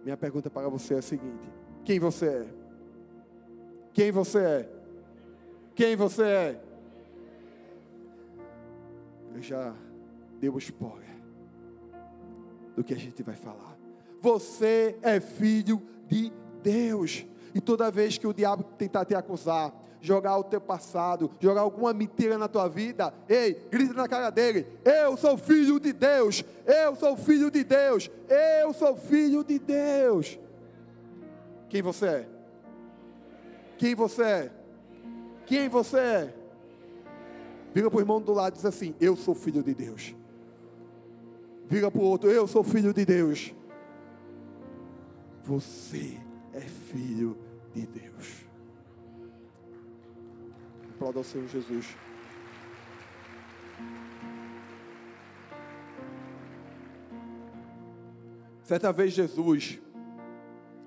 Minha 0.04 0.18
pergunta 0.18 0.50
para 0.50 0.68
você 0.68 0.96
é 0.96 0.98
a 0.98 1.02
seguinte: 1.04 1.48
quem 1.86 2.00
você 2.00 2.26
é? 2.26 2.54
Quem 3.94 4.12
você 4.12 4.40
é? 4.40 4.70
Quem 5.76 5.96
você 5.96 6.24
é? 6.24 6.62
Eu 9.36 9.42
já 9.44 9.76
dei 10.40 10.50
o 10.50 10.58
spoiler 10.58 11.22
do 12.76 12.84
que 12.84 12.96
a 12.96 12.98
gente 12.98 13.22
vai 13.22 13.36
falar. 13.36 13.78
Você 14.20 14.98
é 15.04 15.20
filho 15.20 15.80
de 16.08 16.34
Deus. 16.64 17.28
E 17.54 17.62
toda 17.62 17.92
vez 17.92 18.18
que 18.18 18.28
o 18.28 18.34
diabo 18.34 18.64
tentar 18.78 19.06
te 19.06 19.14
acusar, 19.14 19.74
jogar 20.02 20.38
o 20.38 20.44
teu 20.44 20.60
passado, 20.60 21.32
jogar 21.40 21.62
alguma 21.62 21.94
mentira 21.94 22.38
na 22.38 22.50
tua 22.50 22.68
vida, 22.68 23.14
ei, 23.30 23.54
grita 23.72 23.94
na 23.94 24.08
cara 24.08 24.30
dele: 24.30 24.68
Eu 24.84 25.16
sou 25.16 25.38
filho 25.38 25.80
de 25.80 25.94
Deus, 25.94 26.44
eu 26.66 26.96
sou 26.96 27.16
filho 27.16 27.50
de 27.50 27.64
Deus, 27.64 28.12
eu 28.62 28.74
sou 28.74 28.98
filho 28.98 29.44
de 29.44 29.58
Deus. 29.58 30.38
Quem 31.70 31.82
você 31.82 32.06
é? 32.06 32.30
Quem 33.78 33.96
você 33.96 34.24
é? 34.24 34.52
Quem 35.46 35.70
você 35.70 35.98
é? 35.98 36.36
Vira 37.74 37.90
para 37.90 37.98
o 37.98 38.02
irmão 38.02 38.22
do 38.22 38.34
lado 38.34 38.54
e 38.54 38.58
diz 38.58 38.66
assim: 38.66 38.94
Eu 39.00 39.16
sou 39.16 39.34
filho 39.34 39.64
de 39.64 39.74
Deus. 39.74 40.14
Vira 41.68 41.90
para 41.90 42.02
o 42.02 42.04
outro: 42.04 42.30
Eu 42.30 42.46
sou 42.46 42.64
filho 42.64 42.94
de 42.94 43.06
Deus. 43.06 43.54
Você 45.44 46.20
é 46.54 46.62
filho 46.62 47.38
de 47.74 47.86
Deus. 47.86 48.46
Aplauda 50.92 51.20
ao 51.20 51.24
Senhor 51.24 51.48
Jesus. 51.48 51.98
Certa 58.64 58.94
vez 58.94 59.12
Jesus, 59.12 59.80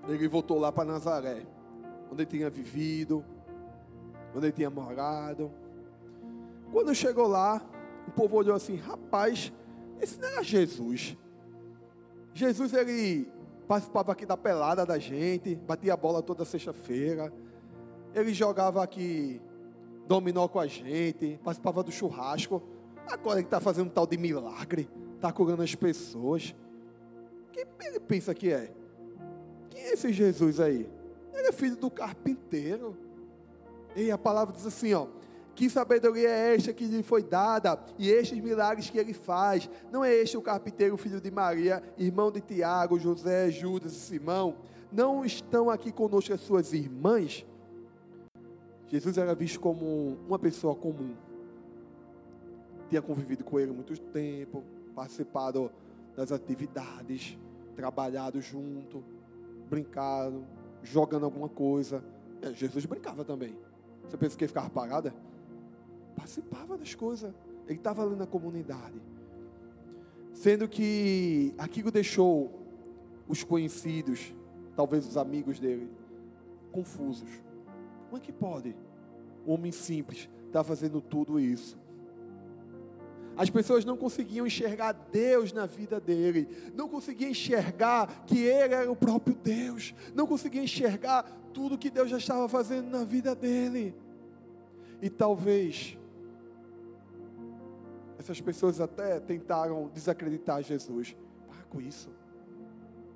ele 0.08 0.28
voltou 0.28 0.58
lá 0.58 0.72
para 0.72 0.84
Nazaré, 0.84 1.46
onde 2.10 2.22
ele 2.22 2.30
tinha 2.30 2.48
vivido, 2.48 3.24
onde 4.34 4.46
ele 4.46 4.52
tinha 4.52 4.70
morado. 4.70 5.52
Quando 6.72 6.94
chegou 6.94 7.26
lá, 7.26 7.62
o 8.08 8.10
povo 8.12 8.36
olhou 8.36 8.54
assim: 8.54 8.76
rapaz, 8.76 9.52
esse 10.00 10.18
não 10.18 10.28
era 10.28 10.42
Jesus. 10.42 11.16
Jesus, 12.32 12.72
ele 12.72 13.30
participava 13.66 14.12
aqui 14.12 14.24
da 14.24 14.36
pelada 14.36 14.86
da 14.86 14.98
gente, 14.98 15.54
batia 15.54 15.94
a 15.94 15.96
bola 15.96 16.22
toda 16.22 16.44
sexta-feira. 16.44 17.32
Ele 18.14 18.32
jogava 18.32 18.82
aqui 18.82 19.40
dominó 20.06 20.48
com 20.48 20.60
a 20.60 20.66
gente, 20.66 21.38
participava 21.42 21.82
do 21.82 21.90
churrasco. 21.90 22.62
Agora 23.08 23.38
ele 23.38 23.46
está 23.46 23.60
fazendo 23.60 23.86
um 23.86 23.90
tal 23.90 24.06
de 24.06 24.16
milagre, 24.16 24.88
está 25.14 25.32
curando 25.32 25.62
as 25.62 25.74
pessoas. 25.74 26.54
Quem 27.52 27.64
ele 27.84 28.00
pensa 28.00 28.34
que 28.34 28.52
é? 28.52 28.72
Quem 29.70 29.82
é 29.82 29.92
esse 29.92 30.12
Jesus 30.12 30.60
aí? 30.60 30.88
Ele 31.32 31.48
é 31.48 31.52
filho 31.52 31.76
do 31.76 31.90
carpinteiro. 31.90 32.96
E 33.94 34.10
a 34.10 34.18
palavra 34.18 34.54
diz 34.54 34.66
assim, 34.66 34.92
ó. 34.94 35.06
Que 35.56 35.70
sabedoria 35.70 36.28
é 36.28 36.54
esta 36.54 36.70
que 36.74 36.84
lhe 36.84 37.02
foi 37.02 37.22
dada, 37.22 37.82
e 37.98 38.10
estes 38.10 38.38
milagres 38.38 38.90
que 38.90 38.98
ele 38.98 39.14
faz? 39.14 39.70
Não 39.90 40.04
é 40.04 40.14
este 40.14 40.36
o 40.36 40.42
carpinteiro, 40.42 40.98
filho 40.98 41.18
de 41.18 41.30
Maria, 41.30 41.82
irmão 41.96 42.30
de 42.30 42.42
Tiago, 42.42 42.98
José, 42.98 43.50
Judas 43.50 43.92
e 43.92 44.00
Simão? 44.00 44.56
Não 44.92 45.24
estão 45.24 45.70
aqui 45.70 45.90
conosco 45.90 46.34
as 46.34 46.42
suas 46.42 46.74
irmãs? 46.74 47.46
Jesus 48.88 49.16
era 49.16 49.34
visto 49.34 49.58
como 49.58 50.18
uma 50.28 50.38
pessoa 50.38 50.74
comum. 50.74 51.14
Tinha 52.90 53.00
convivido 53.00 53.42
com 53.42 53.58
ele 53.58 53.72
muito 53.72 53.98
tempo, 53.98 54.62
participado 54.94 55.72
das 56.14 56.32
atividades, 56.32 57.38
trabalhado 57.74 58.42
junto, 58.42 59.02
brincado, 59.70 60.44
jogando 60.82 61.24
alguma 61.24 61.48
coisa. 61.48 62.04
É, 62.42 62.52
Jesus 62.52 62.84
brincava 62.84 63.24
também. 63.24 63.56
Você 64.04 64.18
pensa 64.18 64.36
que 64.36 64.44
ele 64.44 64.48
ficava 64.48 64.68
parado? 64.68 65.12
Participava 66.16 66.76
das 66.76 66.94
coisas. 66.94 67.32
Ele 67.68 67.78
estava 67.78 68.02
ali 68.02 68.16
na 68.16 68.26
comunidade. 68.26 69.00
Sendo 70.32 70.68
que 70.68 71.54
aquilo 71.58 71.90
deixou 71.90 72.52
os 73.28 73.42
conhecidos, 73.44 74.34
talvez 74.74 75.06
os 75.06 75.16
amigos 75.16 75.58
dele, 75.58 75.90
confusos. 76.72 77.30
Como 78.06 78.16
é 78.16 78.20
que 78.20 78.32
pode 78.32 78.74
um 79.46 79.52
homem 79.52 79.72
simples 79.72 80.28
estar 80.46 80.60
tá 80.60 80.64
fazendo 80.64 81.00
tudo 81.00 81.40
isso? 81.40 81.78
As 83.36 83.50
pessoas 83.50 83.84
não 83.84 83.96
conseguiam 83.98 84.46
enxergar 84.46 84.92
Deus 84.92 85.52
na 85.52 85.66
vida 85.66 86.00
dele, 86.00 86.48
não 86.74 86.88
conseguiam 86.88 87.30
enxergar 87.30 88.24
que 88.26 88.38
ele 88.38 88.74
era 88.74 88.90
o 88.90 88.96
próprio 88.96 89.34
Deus, 89.34 89.94
não 90.14 90.26
conseguiam 90.26 90.64
enxergar 90.64 91.22
tudo 91.52 91.76
que 91.76 91.90
Deus 91.90 92.08
já 92.08 92.16
estava 92.16 92.48
fazendo 92.48 92.88
na 92.88 93.04
vida 93.04 93.34
dele. 93.34 93.94
E 95.02 95.10
talvez 95.10 95.98
essas 98.26 98.40
pessoas 98.40 98.80
até 98.80 99.20
tentaram 99.20 99.88
desacreditar 99.94 100.60
Jesus. 100.60 101.16
Para 101.46 101.62
com 101.70 101.80
isso. 101.80 102.10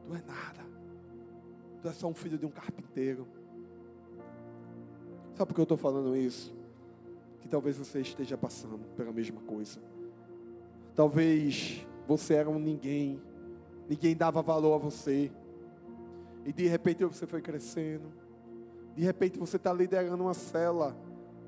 Tu 0.06 0.14
é 0.14 0.22
nada. 0.22 0.64
Tu 1.82 1.88
é 1.88 1.92
só 1.92 2.06
um 2.06 2.14
filho 2.14 2.38
de 2.38 2.46
um 2.46 2.50
carpinteiro. 2.50 3.26
Sabe 5.34 5.48
por 5.48 5.54
que 5.54 5.60
eu 5.60 5.64
estou 5.64 5.76
falando 5.76 6.16
isso? 6.16 6.54
Que 7.40 7.48
talvez 7.48 7.76
você 7.76 8.00
esteja 8.00 8.38
passando 8.38 8.78
pela 8.96 9.12
mesma 9.12 9.40
coisa. 9.40 9.80
Talvez 10.94 11.84
você 12.06 12.34
era 12.34 12.48
um 12.48 12.58
ninguém. 12.58 13.20
Ninguém 13.88 14.14
dava 14.14 14.40
valor 14.42 14.74
a 14.74 14.78
você. 14.78 15.32
E 16.44 16.52
de 16.52 16.68
repente 16.68 17.04
você 17.04 17.26
foi 17.26 17.42
crescendo. 17.42 18.12
De 18.94 19.02
repente 19.02 19.40
você 19.40 19.56
está 19.56 19.72
liderando 19.72 20.22
uma 20.22 20.34
cela. 20.34 20.96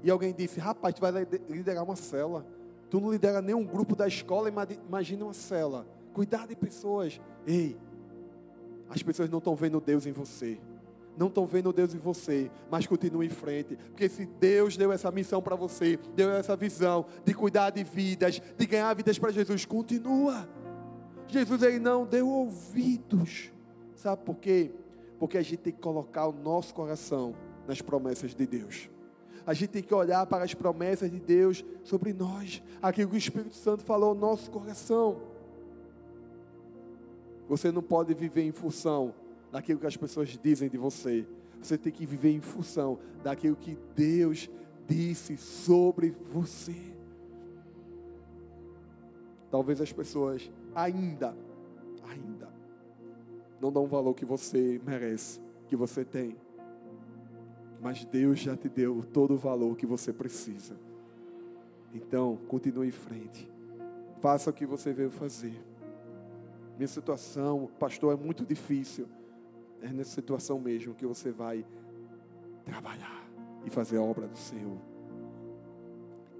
E 0.02 0.10
alguém 0.10 0.34
disse: 0.34 0.58
Rapaz, 0.58 0.94
tu 0.94 1.00
vai 1.00 1.12
liderar 1.48 1.84
uma 1.84 1.94
cela. 1.94 2.44
Tu 2.92 3.00
não 3.00 3.10
lidera 3.10 3.40
nenhum 3.40 3.64
grupo 3.64 3.96
da 3.96 4.06
escola, 4.06 4.50
imagina 4.86 5.24
uma 5.24 5.32
cela. 5.32 5.86
Cuidar 6.12 6.46
de 6.46 6.54
pessoas. 6.54 7.18
Ei, 7.46 7.74
as 8.86 9.02
pessoas 9.02 9.30
não 9.30 9.38
estão 9.38 9.56
vendo 9.56 9.80
Deus 9.80 10.04
em 10.04 10.12
você. 10.12 10.60
Não 11.16 11.28
estão 11.28 11.46
vendo 11.46 11.72
Deus 11.72 11.94
em 11.94 11.98
você, 11.98 12.50
mas 12.70 12.86
continue 12.86 13.24
em 13.24 13.30
frente. 13.30 13.76
Porque 13.76 14.10
se 14.10 14.26
Deus 14.26 14.76
deu 14.76 14.92
essa 14.92 15.10
missão 15.10 15.40
para 15.40 15.56
você, 15.56 15.98
deu 16.14 16.32
essa 16.32 16.54
visão 16.54 17.06
de 17.24 17.32
cuidar 17.32 17.70
de 17.70 17.82
vidas, 17.82 18.42
de 18.58 18.66
ganhar 18.66 18.92
vidas 18.92 19.18
para 19.18 19.32
Jesus, 19.32 19.64
continua. 19.64 20.46
Jesus 21.28 21.62
ele 21.62 21.78
não 21.78 22.04
deu 22.04 22.28
ouvidos. 22.28 23.50
Sabe 23.94 24.22
por 24.22 24.36
quê? 24.36 24.70
Porque 25.18 25.38
a 25.38 25.42
gente 25.42 25.60
tem 25.60 25.72
que 25.72 25.80
colocar 25.80 26.26
o 26.26 26.32
nosso 26.32 26.74
coração 26.74 27.34
nas 27.66 27.80
promessas 27.80 28.34
de 28.34 28.46
Deus. 28.46 28.91
A 29.46 29.54
gente 29.54 29.70
tem 29.70 29.82
que 29.82 29.94
olhar 29.94 30.24
para 30.26 30.44
as 30.44 30.54
promessas 30.54 31.10
de 31.10 31.18
Deus 31.18 31.64
sobre 31.82 32.12
nós, 32.12 32.62
aquilo 32.80 33.10
que 33.10 33.16
o 33.16 33.18
Espírito 33.18 33.54
Santo 33.54 33.82
falou 33.82 34.10
ao 34.10 34.14
nosso 34.14 34.50
coração. 34.50 35.20
Você 37.48 37.70
não 37.70 37.82
pode 37.82 38.14
viver 38.14 38.42
em 38.42 38.52
função 38.52 39.14
daquilo 39.50 39.80
que 39.80 39.86
as 39.86 39.96
pessoas 39.96 40.28
dizem 40.42 40.68
de 40.68 40.78
você. 40.78 41.26
Você 41.60 41.76
tem 41.76 41.92
que 41.92 42.06
viver 42.06 42.30
em 42.30 42.40
função 42.40 42.98
daquilo 43.22 43.56
que 43.56 43.78
Deus 43.94 44.48
disse 44.86 45.36
sobre 45.36 46.14
você. 46.32 46.74
Talvez 49.50 49.80
as 49.80 49.92
pessoas 49.92 50.50
ainda, 50.74 51.36
ainda, 52.08 52.48
não 53.60 53.70
dão 53.70 53.84
o 53.84 53.88
valor 53.88 54.14
que 54.14 54.24
você 54.24 54.80
merece, 54.84 55.40
que 55.68 55.76
você 55.76 56.04
tem. 56.04 56.36
Mas 57.82 58.04
Deus 58.04 58.38
já 58.38 58.56
te 58.56 58.68
deu 58.68 59.02
todo 59.12 59.34
o 59.34 59.36
valor 59.36 59.76
que 59.76 59.84
você 59.84 60.12
precisa. 60.12 60.76
Então, 61.92 62.38
continue 62.46 62.86
em 62.86 62.92
frente. 62.92 63.50
Faça 64.20 64.50
o 64.50 64.52
que 64.52 64.64
você 64.64 64.92
veio 64.92 65.10
fazer. 65.10 65.60
Minha 66.76 66.86
situação, 66.86 67.68
pastor, 67.80 68.14
é 68.14 68.16
muito 68.16 68.46
difícil. 68.46 69.08
É 69.82 69.88
nessa 69.88 70.10
situação 70.10 70.60
mesmo 70.60 70.94
que 70.94 71.04
você 71.04 71.32
vai 71.32 71.66
trabalhar 72.64 73.28
e 73.66 73.70
fazer 73.70 73.96
a 73.96 74.02
obra 74.02 74.28
do 74.28 74.38
Senhor. 74.38 74.78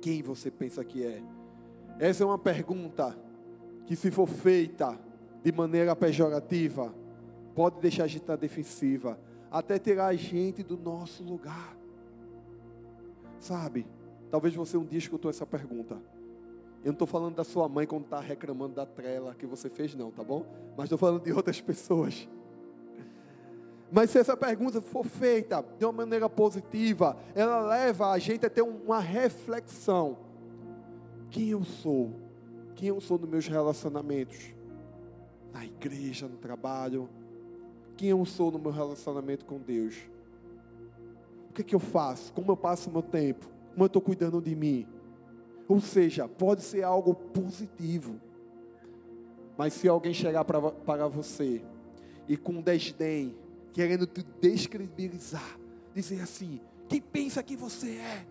Quem 0.00 0.22
você 0.22 0.48
pensa 0.48 0.84
que 0.84 1.04
é? 1.04 1.20
Essa 1.98 2.22
é 2.22 2.26
uma 2.26 2.38
pergunta 2.38 3.18
que, 3.84 3.96
se 3.96 4.12
for 4.12 4.28
feita 4.28 4.96
de 5.42 5.50
maneira 5.50 5.96
pejorativa, 5.96 6.94
pode 7.52 7.80
deixar 7.80 8.04
a 8.04 8.06
gente 8.06 8.36
defensiva 8.36 9.18
até 9.52 9.78
tirar 9.78 10.06
a 10.06 10.14
gente 10.14 10.62
do 10.62 10.78
nosso 10.78 11.22
lugar. 11.22 11.76
Sabe? 13.38 13.86
Talvez 14.30 14.54
você 14.54 14.78
um 14.78 14.84
dia 14.84 14.98
escutou 14.98 15.30
essa 15.30 15.44
pergunta. 15.44 15.96
Eu 16.82 16.86
não 16.86 16.92
estou 16.92 17.06
falando 17.06 17.34
da 17.34 17.44
sua 17.44 17.68
mãe 17.68 17.86
quando 17.86 18.04
está 18.04 18.18
reclamando 18.18 18.74
da 18.74 18.86
trela 18.86 19.34
que 19.34 19.46
você 19.46 19.68
fez, 19.68 19.94
não, 19.94 20.10
tá 20.10 20.24
bom? 20.24 20.46
Mas 20.76 20.86
estou 20.86 20.98
falando 20.98 21.22
de 21.22 21.32
outras 21.32 21.60
pessoas. 21.60 22.26
Mas 23.90 24.10
se 24.10 24.18
essa 24.18 24.34
pergunta 24.34 24.80
for 24.80 25.04
feita 25.04 25.62
de 25.78 25.84
uma 25.84 25.92
maneira 25.92 26.28
positiva, 26.30 27.14
ela 27.34 27.60
leva 27.60 28.10
a 28.10 28.18
gente 28.18 28.46
a 28.46 28.50
ter 28.50 28.62
uma 28.62 28.98
reflexão. 28.98 30.16
Quem 31.30 31.50
eu 31.50 31.62
sou? 31.62 32.10
Quem 32.74 32.88
eu 32.88 33.00
sou 33.02 33.18
nos 33.18 33.28
meus 33.28 33.46
relacionamentos? 33.46 34.54
Na 35.52 35.64
igreja, 35.66 36.26
no 36.26 36.38
trabalho, 36.38 37.08
quem 38.02 38.10
eu 38.10 38.24
sou 38.24 38.50
no 38.50 38.58
meu 38.58 38.72
relacionamento 38.72 39.44
com 39.44 39.60
Deus. 39.60 39.94
O 41.48 41.52
que, 41.52 41.60
é 41.60 41.64
que 41.64 41.72
eu 41.72 41.78
faço? 41.78 42.32
Como 42.32 42.50
eu 42.50 42.56
passo 42.56 42.90
o 42.90 42.92
meu 42.92 43.00
tempo? 43.00 43.48
Como 43.70 43.84
eu 43.84 43.86
estou 43.86 44.02
cuidando 44.02 44.42
de 44.42 44.56
mim? 44.56 44.88
Ou 45.68 45.80
seja, 45.80 46.26
pode 46.26 46.62
ser 46.62 46.82
algo 46.82 47.14
positivo. 47.14 48.20
Mas 49.56 49.74
se 49.74 49.86
alguém 49.86 50.12
chegar 50.12 50.44
para, 50.44 51.06
você 51.06 51.62
e 52.26 52.36
com 52.36 52.60
desdém, 52.60 53.36
querendo 53.72 54.04
te 54.04 54.24
descredibilizar, 54.40 55.56
dizer 55.94 56.22
assim: 56.22 56.60
quem 56.88 57.00
pensa 57.00 57.40
que 57.40 57.54
você 57.54 57.98
é? 57.98 58.26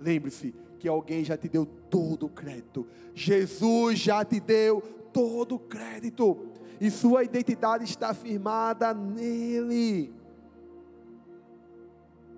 Lembre-se 0.00 0.54
que 0.78 0.86
alguém 0.86 1.24
já 1.24 1.36
te 1.36 1.48
deu 1.48 1.66
todo 1.66 2.26
o 2.26 2.30
crédito. 2.30 2.86
Jesus 3.12 3.98
já 3.98 4.24
te 4.24 4.38
deu 4.38 4.80
todo 5.12 5.56
o 5.56 5.58
crédito 5.58 6.46
e 6.80 6.90
sua 6.90 7.24
identidade 7.24 7.84
está 7.84 8.14
firmada 8.14 8.94
nele. 8.94 10.12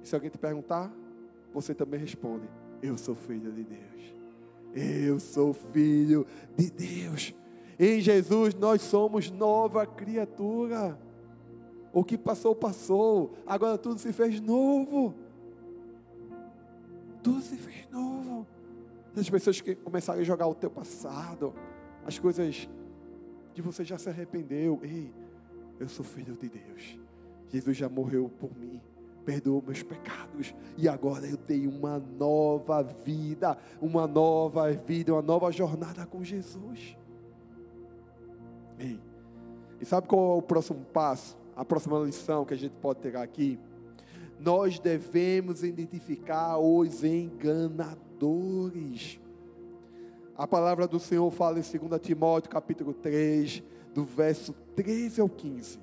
E 0.02 0.08
se 0.08 0.14
alguém 0.14 0.30
te 0.30 0.38
perguntar, 0.38 0.92
você 1.54 1.74
também 1.74 2.00
responde: 2.00 2.48
Eu 2.82 2.98
sou 2.98 3.14
filho 3.14 3.52
de 3.52 3.62
Deus. 3.64 4.14
Eu 4.74 5.20
sou 5.20 5.52
filho 5.52 6.26
de 6.56 6.70
Deus. 6.70 7.34
Em 7.78 8.00
Jesus 8.00 8.54
nós 8.54 8.82
somos 8.82 9.30
nova 9.30 9.86
criatura. 9.86 10.98
O 11.92 12.02
que 12.02 12.16
passou, 12.16 12.54
passou. 12.54 13.34
Agora 13.46 13.76
tudo 13.78 14.00
se 14.00 14.12
fez 14.12 14.40
novo. 14.40 15.14
Tudo 17.22 17.40
se 17.42 17.56
fez 17.56 17.88
novo. 17.90 18.46
As 19.14 19.28
pessoas 19.28 19.60
que 19.60 19.74
começaram 19.74 20.20
a 20.20 20.24
jogar 20.24 20.46
o 20.46 20.54
teu 20.54 20.70
passado, 20.70 21.54
as 22.04 22.18
coisas 22.18 22.68
que 23.54 23.62
você 23.62 23.84
já 23.84 23.98
se 23.98 24.08
arrependeu. 24.08 24.80
Ei, 24.82 25.12
eu 25.78 25.88
sou 25.88 26.04
filho 26.04 26.34
de 26.34 26.48
Deus. 26.48 26.98
Jesus 27.48 27.76
já 27.76 27.88
morreu 27.88 28.30
por 28.40 28.56
mim, 28.56 28.80
perdoou 29.24 29.62
meus 29.62 29.82
pecados 29.82 30.54
e 30.76 30.88
agora 30.88 31.26
eu 31.26 31.36
tenho 31.36 31.70
uma 31.70 31.98
nova 31.98 32.82
vida, 32.82 33.58
uma 33.80 34.06
nova 34.06 34.72
vida, 34.72 35.12
uma 35.12 35.22
nova 35.22 35.52
jornada 35.52 36.06
com 36.06 36.24
Jesus. 36.24 36.96
Ei, 38.78 38.98
e 39.80 39.84
sabe 39.84 40.06
qual 40.08 40.36
é 40.36 40.38
o 40.38 40.42
próximo 40.42 40.84
passo? 40.92 41.36
A 41.54 41.64
próxima 41.64 41.98
lição 41.98 42.44
que 42.44 42.54
a 42.54 42.56
gente 42.56 42.74
pode 42.80 43.00
pegar 43.00 43.22
aqui? 43.22 43.58
Nós 44.40 44.78
devemos 44.78 45.62
identificar 45.62 46.58
os 46.58 47.04
enganadores. 47.04 48.00
A 50.36 50.46
palavra 50.46 50.88
do 50.88 50.98
Senhor 50.98 51.30
fala 51.30 51.58
em 51.58 51.62
2 51.62 52.00
Timóteo, 52.00 52.50
capítulo 52.50 52.94
3, 52.94 53.62
do 53.94 54.04
verso 54.04 54.54
13 54.74 55.20
ao 55.20 55.28
15. 55.28 55.78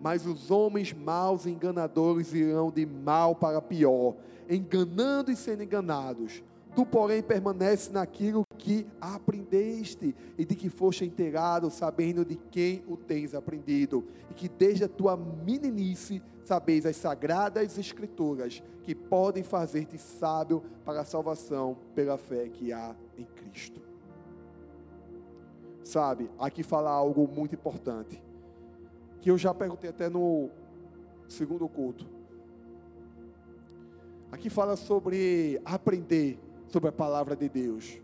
Mas 0.00 0.26
os 0.26 0.50
homens 0.50 0.92
maus 0.92 1.46
e 1.46 1.50
enganadores 1.50 2.34
irão 2.34 2.70
de 2.70 2.84
mal 2.84 3.34
para 3.34 3.62
pior, 3.62 4.16
enganando 4.50 5.30
e 5.30 5.36
sendo 5.36 5.62
enganados. 5.62 6.42
Tu, 6.74 6.84
porém, 6.84 7.22
permanece 7.22 7.92
naquilo 7.92 8.44
que 8.58 8.86
aprendeste 9.00 10.14
e 10.36 10.44
de 10.44 10.56
que 10.56 10.68
foste 10.68 11.04
inteirado, 11.04 11.70
sabendo 11.70 12.24
de 12.24 12.34
quem 12.34 12.82
o 12.88 12.96
tens 12.96 13.32
aprendido, 13.32 14.04
e 14.28 14.34
que 14.34 14.48
desde 14.48 14.84
a 14.84 14.88
tua 14.88 15.16
meninice 15.16 16.20
sabeis 16.44 16.84
as 16.84 16.96
sagradas 16.96 17.78
escrituras 17.78 18.62
que 18.82 18.94
podem 18.94 19.42
fazer-te 19.42 19.96
sábio 19.98 20.62
para 20.84 21.00
a 21.00 21.04
salvação 21.04 21.76
pela 21.94 22.18
fé 22.18 22.48
que 22.48 22.72
há 22.72 22.94
em 23.16 23.24
Cristo. 23.24 23.80
Sabe, 25.82 26.30
aqui 26.38 26.62
fala 26.62 26.90
algo 26.90 27.28
muito 27.28 27.54
importante, 27.54 28.22
que 29.20 29.30
eu 29.30 29.38
já 29.38 29.54
perguntei 29.54 29.90
até 29.90 30.08
no 30.08 30.50
segundo 31.28 31.68
culto. 31.68 32.06
Aqui 34.32 34.50
fala 34.50 34.76
sobre 34.76 35.60
aprender 35.64 36.38
sobre 36.68 36.88
a 36.88 36.92
palavra 36.92 37.34
de 37.36 37.48
Deus. 37.48 37.98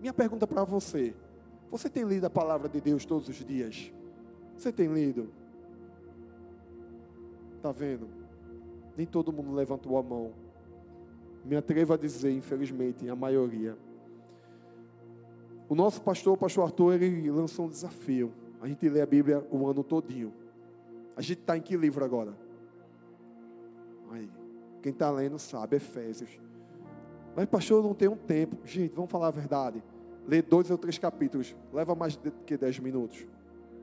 Minha 0.00 0.12
pergunta 0.12 0.46
para 0.46 0.64
você: 0.64 1.14
você 1.70 1.88
tem 1.88 2.04
lido 2.04 2.24
a 2.24 2.30
palavra 2.30 2.68
de 2.68 2.80
Deus 2.80 3.04
todos 3.04 3.28
os 3.28 3.44
dias? 3.44 3.92
Você 4.56 4.72
tem 4.72 4.92
lido? 4.92 5.28
Está 7.56 7.72
vendo? 7.72 8.08
Nem 8.96 9.06
todo 9.06 9.32
mundo 9.32 9.52
levantou 9.52 9.98
a 9.98 10.02
mão. 10.02 10.32
Me 11.44 11.56
atrevo 11.56 11.92
a 11.92 11.96
dizer, 11.96 12.32
infelizmente, 12.32 13.08
a 13.08 13.14
maioria. 13.14 13.76
O 15.68 15.74
nosso 15.74 16.00
pastor, 16.02 16.34
o 16.34 16.36
pastor 16.36 16.64
Arthur, 16.64 16.94
ele 16.94 17.30
lançou 17.30 17.66
um 17.66 17.68
desafio. 17.68 18.32
A 18.60 18.66
gente 18.66 18.88
lê 18.88 19.00
a 19.00 19.06
Bíblia 19.06 19.46
o 19.50 19.66
ano 19.66 19.84
todinho. 19.84 20.32
A 21.16 21.20
gente 21.20 21.40
está 21.40 21.56
em 21.56 21.60
que 21.60 21.76
livro 21.76 22.04
agora? 22.04 22.34
Aí, 24.10 24.30
quem 24.82 24.92
está 24.92 25.10
lendo 25.10 25.38
sabe, 25.38 25.76
Efésios. 25.76 26.47
Mas, 27.34 27.46
pastor, 27.46 27.82
não 27.82 27.94
tem 27.94 28.08
um 28.08 28.16
tempo. 28.16 28.56
Gente, 28.64 28.94
vamos 28.94 29.10
falar 29.10 29.28
a 29.28 29.30
verdade. 29.30 29.82
Ler 30.26 30.42
dois 30.42 30.70
ou 30.70 30.78
três 30.78 30.98
capítulos. 30.98 31.54
Leva 31.72 31.94
mais 31.94 32.16
do 32.16 32.30
que 32.30 32.56
dez 32.56 32.78
minutos? 32.78 33.26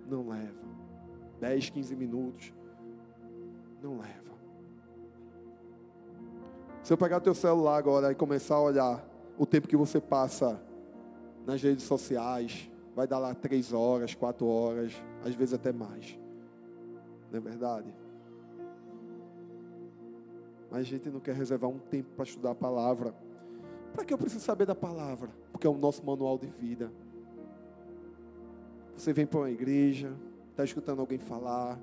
Não 0.08 0.28
leva. 0.28 0.54
Dez, 1.40 1.70
quinze 1.70 1.96
minutos. 1.96 2.54
Não 3.82 3.98
leva. 3.98 4.36
Se 6.84 6.94
eu 6.94 6.98
pegar 6.98 7.20
teu 7.20 7.34
celular 7.34 7.78
agora 7.78 8.12
e 8.12 8.16
começar 8.16 8.56
a 8.56 8.62
olhar 8.62 9.04
o 9.40 9.46
tempo 9.46 9.68
que 9.68 9.76
você 9.76 10.00
passa 10.00 10.62
nas 11.46 11.62
redes 11.62 11.84
sociais, 11.84 12.70
vai 12.96 13.08
dar 13.08 13.18
lá 13.18 13.34
três 13.34 13.74
horas, 13.74 14.14
quatro 14.14 14.46
horas, 14.46 14.94
às 15.24 15.34
vezes 15.34 15.54
até 15.56 15.74
mais. 15.74 16.18
Não 17.32 17.40
é 17.40 17.42
verdade? 17.42 17.94
Mas 20.70 20.82
a 20.82 20.84
gente 20.84 21.10
não 21.10 21.20
quer 21.20 21.36
reservar 21.36 21.70
um 21.70 21.80
tempo 21.80 22.10
para 22.16 22.24
estudar 22.24 22.52
a 22.52 22.56
palavra. 22.56 23.16
Para 23.96 24.04
que 24.04 24.14
eu 24.14 24.18
preciso 24.18 24.44
saber 24.44 24.66
da 24.66 24.76
palavra? 24.76 25.30
Porque 25.54 25.66
é 25.66 25.70
o 25.70 25.78
nosso 25.78 26.06
manual 26.06 26.38
de 26.38 26.48
vida. 26.48 26.92
Você 28.98 29.14
vem 29.14 29.26
para 29.26 29.40
uma 29.40 29.50
igreja, 29.50 30.14
está 30.52 30.66
escutando 30.66 31.00
alguém 31.00 31.18
falar, 31.18 31.80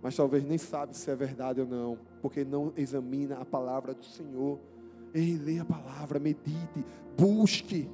mas 0.00 0.16
talvez 0.16 0.42
nem 0.42 0.56
sabe 0.56 0.96
se 0.96 1.10
é 1.10 1.14
verdade 1.14 1.60
ou 1.60 1.66
não, 1.66 1.98
porque 2.22 2.44
não 2.44 2.72
examina 2.76 3.36
a 3.36 3.44
palavra 3.44 3.92
do 3.92 4.04
Senhor. 4.04 4.58
Ei, 5.12 5.36
leia 5.36 5.62
a 5.62 5.66
palavra, 5.66 6.18
medite, 6.18 6.84
busque. 7.16 7.90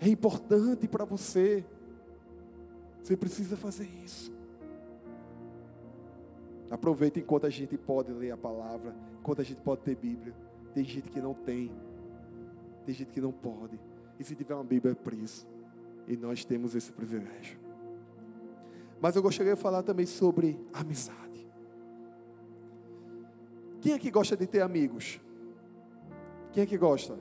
é 0.00 0.08
importante 0.08 0.86
para 0.86 1.04
você. 1.04 1.64
Você 3.02 3.16
precisa 3.16 3.56
fazer 3.56 3.88
isso. 4.04 4.32
Aproveita 6.70 7.18
enquanto 7.18 7.46
a 7.46 7.50
gente 7.50 7.76
pode 7.76 8.12
ler 8.12 8.30
a 8.30 8.36
palavra, 8.36 8.94
enquanto 9.18 9.40
a 9.40 9.44
gente 9.44 9.60
pode 9.60 9.80
ter 9.80 9.96
Bíblia. 9.96 10.34
Tem 10.72 10.84
gente 10.84 11.10
que 11.10 11.20
não 11.20 11.34
tem, 11.34 11.72
tem 12.88 12.94
gente 12.94 13.12
que 13.12 13.20
não 13.20 13.30
pode. 13.30 13.78
E 14.18 14.24
se 14.24 14.34
tiver 14.34 14.54
uma 14.54 14.64
Bíblia, 14.64 14.92
é 14.92 14.94
por 14.94 15.12
isso. 15.12 15.46
E 16.06 16.16
nós 16.16 16.42
temos 16.42 16.74
esse 16.74 16.90
privilégio. 16.90 17.58
Mas 18.98 19.14
eu 19.14 19.20
gostaria 19.20 19.54
de 19.54 19.60
falar 19.60 19.82
também 19.82 20.06
sobre 20.06 20.58
amizade. 20.72 21.46
Quem 23.82 23.92
é 23.92 23.98
que 23.98 24.10
gosta 24.10 24.34
de 24.38 24.46
ter 24.46 24.62
amigos? 24.62 25.20
Quem 26.50 26.62
é 26.62 26.66
que 26.66 26.78
gosta? 26.78 27.18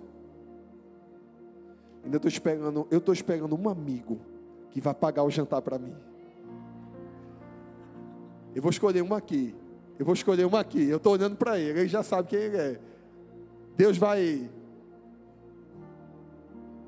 Ainda 2.05 2.15
estou 2.15 2.29
esperando, 2.29 2.87
eu 2.89 2.99
estou 2.99 3.13
esperando 3.13 3.53
um 3.53 3.67
amigo 3.67 4.21
que 4.69 4.79
vai 4.79 4.93
pagar 4.93 5.23
o 5.23 5.29
jantar 5.29 5.61
para 5.61 5.77
mim. 5.77 5.97
Eu 8.55 8.61
vou 8.61 8.71
escolher 8.71 9.01
um 9.01 9.13
aqui. 9.13 9.53
Eu 9.99 10.05
vou 10.05 10.13
escolher 10.13 10.45
um 10.45 10.55
aqui. 10.55 10.87
Eu 10.87 10.95
estou 10.95 11.11
olhando 11.11 11.35
para 11.35 11.59
ele, 11.59 11.81
ele 11.81 11.89
já 11.89 12.03
sabe 12.03 12.29
quem 12.29 12.39
ele 12.39 12.55
é. 12.55 12.79
Deus 13.75 13.97
vai 13.97 14.49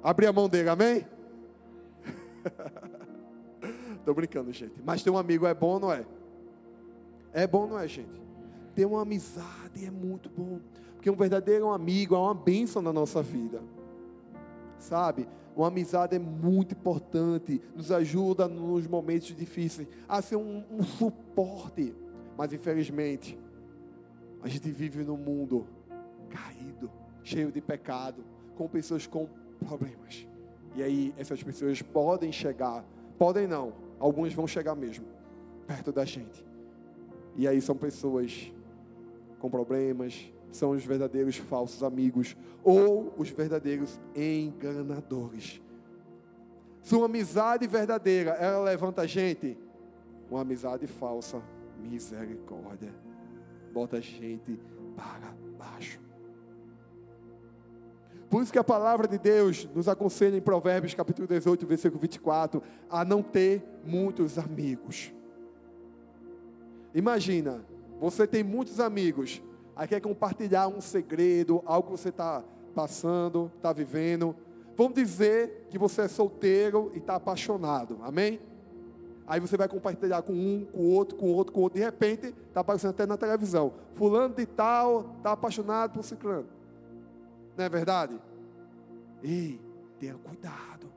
abrir 0.03 0.27
a 0.27 0.33
mão 0.33 0.47
dele, 0.49 0.69
amém? 0.69 1.05
Estou 3.97 4.13
brincando, 4.13 4.51
gente. 4.51 4.81
Mas 4.83 5.03
ter 5.03 5.09
um 5.09 5.17
amigo 5.17 5.45
é 5.45 5.53
bom, 5.53 5.79
não 5.79 5.91
é? 5.91 6.05
É 7.33 7.45
bom, 7.45 7.67
não 7.67 7.77
é, 7.77 7.87
gente? 7.87 8.21
Ter 8.73 8.85
uma 8.85 9.01
amizade 9.01 9.85
é 9.85 9.91
muito 9.91 10.29
bom. 10.29 10.59
Porque 10.95 11.09
um 11.09 11.15
verdadeiro 11.15 11.69
amigo 11.69 12.15
é 12.15 12.17
uma 12.17 12.33
bênção 12.33 12.81
na 12.81 12.91
nossa 12.91 13.21
vida. 13.21 13.61
Sabe? 14.77 15.27
Uma 15.55 15.67
amizade 15.67 16.15
é 16.15 16.19
muito 16.19 16.73
importante. 16.73 17.61
Nos 17.75 17.91
ajuda 17.91 18.47
nos 18.47 18.87
momentos 18.87 19.35
difíceis. 19.35 19.87
A 20.07 20.21
ser 20.21 20.37
um, 20.37 20.63
um 20.71 20.83
suporte. 20.83 21.93
Mas 22.37 22.53
infelizmente, 22.53 23.37
a 24.41 24.47
gente 24.47 24.71
vive 24.71 25.03
num 25.03 25.17
mundo 25.17 25.67
caído, 26.29 26.89
cheio 27.23 27.51
de 27.51 27.59
pecado, 27.59 28.23
com 28.55 28.67
pessoas 28.67 29.05
com 29.05 29.27
problemas. 29.59 30.27
E 30.75 30.83
aí 30.83 31.13
essas 31.17 31.41
pessoas 31.43 31.81
podem 31.81 32.31
chegar, 32.31 32.83
podem 33.17 33.47
não, 33.47 33.73
algumas 33.99 34.33
vão 34.33 34.47
chegar 34.47 34.75
mesmo 34.75 35.05
perto 35.67 35.91
da 35.91 36.03
gente. 36.03 36.45
E 37.35 37.47
aí 37.47 37.61
são 37.61 37.75
pessoas 37.75 38.51
com 39.37 39.49
problemas, 39.49 40.31
são 40.51 40.71
os 40.71 40.83
verdadeiros 40.83 41.37
falsos 41.37 41.83
amigos 41.83 42.35
ou 42.63 43.13
os 43.17 43.29
verdadeiros 43.29 43.99
enganadores. 44.15 45.61
Sua 46.81 47.05
amizade 47.05 47.67
verdadeira, 47.67 48.31
ela 48.31 48.63
levanta 48.63 49.03
a 49.03 49.07
gente. 49.07 49.57
Uma 50.29 50.41
amizade 50.41 50.87
falsa, 50.87 51.41
misericórdia, 51.79 52.93
bota 53.73 53.97
a 53.97 54.01
gente 54.01 54.59
para 54.95 55.33
baixo. 55.57 56.08
Por 58.29 58.43
isso 58.43 58.53
que 58.53 58.59
a 58.59 58.63
palavra 58.63 59.07
de 59.07 59.17
Deus 59.17 59.67
nos 59.73 59.87
aconselha 59.87 60.37
em 60.37 60.41
Provérbios 60.41 60.93
capítulo 60.93 61.27
18, 61.27 61.65
versículo 61.65 61.99
24, 61.99 62.61
a 62.89 63.03
não 63.03 63.23
ter 63.23 63.63
muitos 63.83 64.37
amigos. 64.37 65.11
Imagina, 66.93 67.65
você 67.99 68.27
tem 68.27 68.43
muitos 68.43 68.79
amigos, 68.79 69.41
aí 69.75 69.87
quer 69.87 69.99
compartilhar 69.99 70.67
um 70.67 70.79
segredo, 70.79 71.63
algo 71.65 71.87
que 71.91 71.99
você 71.99 72.09
está 72.09 72.43
passando, 72.75 73.51
está 73.57 73.73
vivendo. 73.73 74.35
Vamos 74.77 74.93
dizer 74.93 75.67
que 75.71 75.77
você 75.77 76.03
é 76.03 76.07
solteiro 76.07 76.91
e 76.93 76.99
está 76.99 77.15
apaixonado, 77.15 77.97
amém? 78.03 78.39
Aí 79.25 79.39
você 79.39 79.57
vai 79.57 79.67
compartilhar 79.67 80.21
com 80.21 80.33
um, 80.33 80.67
com 80.71 80.85
outro, 80.85 81.17
com 81.17 81.31
outro, 81.31 81.53
com 81.53 81.61
outro. 81.61 81.79
De 81.79 81.85
repente, 81.85 82.27
está 82.47 82.61
aparecendo 82.61 82.91
até 82.91 83.05
na 83.05 83.17
televisão. 83.17 83.73
Fulano 83.95 84.33
de 84.33 84.45
tal 84.45 85.13
está 85.17 85.31
apaixonado 85.31 85.93
por 85.93 86.03
ciclano. 86.03 86.58
Não 87.59 87.65
é 87.65 87.67
verdade? 87.67 88.17
Ei, 89.21 89.59
tenha 89.99 90.13
cuidado. 90.13 90.87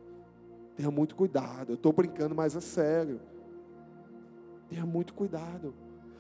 Tenha 0.76 0.92
muito 0.92 1.16
cuidado. 1.16 1.70
Eu 1.70 1.74
estou 1.74 1.92
brincando, 1.92 2.36
mas 2.36 2.54
é 2.54 2.60
sério. 2.60 3.20
Tenha 4.68 4.86
muito 4.86 5.12
cuidado. 5.12 5.74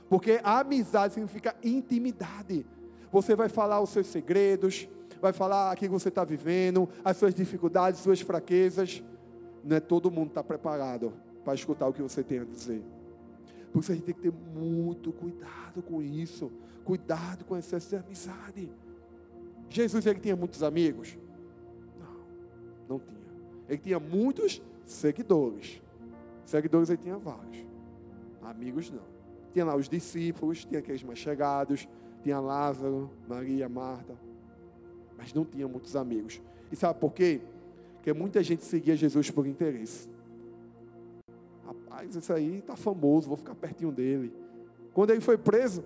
Porque 0.08 0.40
amizade 0.42 1.14
significa 1.14 1.54
intimidade. 1.62 2.66
Você 3.12 3.36
vai 3.36 3.48
falar 3.48 3.80
os 3.80 3.90
seus 3.90 4.08
segredos, 4.08 4.88
vai 5.20 5.32
falar 5.32 5.70
aquilo 5.70 5.94
que 5.94 6.02
você 6.02 6.08
está 6.08 6.24
vivendo, 6.24 6.88
as 7.04 7.18
suas 7.18 7.32
dificuldades, 7.32 8.00
suas 8.00 8.20
fraquezas. 8.20 9.00
Não 9.62 9.76
é 9.76 9.80
todo 9.80 10.10
mundo 10.10 10.30
está 10.30 10.42
preparado 10.42 11.12
para 11.44 11.54
escutar 11.54 11.86
o 11.86 11.92
que 11.92 12.02
você 12.02 12.24
tem 12.24 12.40
a 12.40 12.44
dizer. 12.44 12.82
Por 13.72 13.78
isso 13.78 13.92
a 13.92 13.94
gente 13.94 14.06
tem 14.06 14.14
que 14.16 14.22
ter 14.22 14.32
muito 14.32 15.12
cuidado 15.12 15.80
com 15.82 16.02
isso. 16.02 16.50
Cuidado 16.82 17.44
com 17.44 17.56
excesso 17.56 17.90
de 17.90 17.94
amizade. 17.94 18.68
Jesus 19.72 20.06
ele 20.06 20.20
tinha 20.20 20.36
muitos 20.36 20.62
amigos? 20.62 21.16
Não, 21.98 22.96
não 22.96 22.98
tinha. 22.98 23.20
Ele 23.68 23.78
tinha 23.78 23.98
muitos 24.00 24.62
seguidores. 24.84 25.82
Seguidores 26.44 26.90
ele 26.90 26.98
tinha 26.98 27.16
vários. 27.16 27.64
Amigos 28.42 28.90
não. 28.90 29.02
Tinha 29.52 29.64
lá 29.64 29.76
os 29.76 29.88
discípulos, 29.88 30.64
tinha 30.64 30.80
aqueles 30.80 31.02
mais 31.02 31.18
chegados, 31.18 31.88
tinha 32.22 32.40
Lázaro, 32.40 33.10
Maria, 33.28 33.68
Marta. 33.68 34.14
Mas 35.16 35.32
não 35.32 35.44
tinha 35.44 35.68
muitos 35.68 35.94
amigos. 35.96 36.40
E 36.70 36.76
sabe 36.76 36.98
por 36.98 37.12
quê? 37.12 37.40
Porque 37.94 38.12
muita 38.12 38.42
gente 38.42 38.64
seguia 38.64 38.96
Jesus 38.96 39.30
por 39.30 39.46
interesse. 39.46 40.08
Rapaz, 41.64 42.16
isso 42.16 42.32
aí 42.32 42.58
está 42.58 42.74
famoso, 42.74 43.28
vou 43.28 43.36
ficar 43.36 43.54
pertinho 43.54 43.92
dele. 43.92 44.32
Quando 44.92 45.10
ele 45.10 45.20
foi 45.20 45.38
preso, 45.38 45.84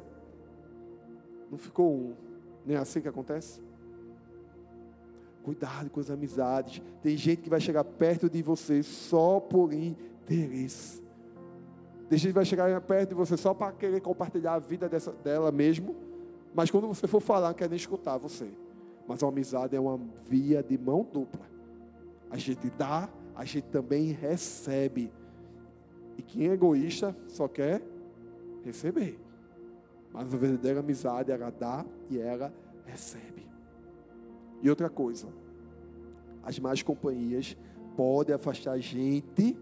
não 1.51 1.59
ficou 1.59 1.95
um. 1.95 2.15
Nem 2.65 2.77
é 2.77 2.81
assim 2.81 3.01
que 3.01 3.09
acontece? 3.09 3.61
Cuidado 5.47 5.89
com 5.91 6.01
as 6.01 6.11
amizades. 6.11 6.83
Tem 7.01 7.17
gente 7.17 7.43
que 7.43 7.49
vai 7.49 7.61
chegar 7.61 7.85
perto 7.85 8.29
de 8.29 8.43
você 8.43 8.83
só 8.83 9.39
por 9.39 9.73
interesse. 9.73 11.01
Tem 12.09 12.19
gente 12.19 12.31
que 12.31 12.35
vai 12.35 12.45
chegar 12.45 12.81
perto 12.81 13.11
de 13.11 13.15
você 13.15 13.37
só 13.37 13.55
para 13.55 13.71
querer 13.71 14.01
compartilhar 14.01 14.55
a 14.55 14.59
vida 14.59 14.89
dessa, 14.89 15.13
dela 15.13 15.53
mesmo. 15.53 15.95
Mas 16.53 16.69
quando 16.69 16.89
você 16.89 17.07
for 17.07 17.21
falar, 17.21 17.55
quer 17.55 17.69
nem 17.69 17.77
escutar 17.77 18.17
você. 18.17 18.49
Mas 19.07 19.23
a 19.23 19.29
amizade 19.29 19.77
é 19.77 19.79
uma 19.79 20.01
via 20.29 20.65
de 20.65 20.77
mão 20.77 21.05
dupla. 21.13 21.47
A 22.29 22.37
gente 22.37 22.69
dá, 22.71 23.09
a 23.33 23.45
gente 23.45 23.69
também 23.69 24.07
recebe. 24.07 25.13
E 26.19 26.23
quem 26.23 26.49
é 26.49 26.55
egoísta 26.55 27.17
só 27.29 27.47
quer 27.47 27.81
receber. 28.65 29.17
Mas 30.13 30.35
a 30.35 30.37
verdadeira 30.37 30.81
amizade, 30.81 31.31
ela 31.31 31.51
dá 31.51 31.87
e 32.11 32.19
ela 32.19 32.53
recebe. 32.85 33.47
E 34.63 34.71
outra 34.71 34.89
coisa, 34.89 35.29
as 36.43 36.59
más 36.59 36.83
companhias 36.83 37.57
podem 37.97 38.35
afastar 38.35 38.73
a 38.73 38.79
gente 38.79 39.57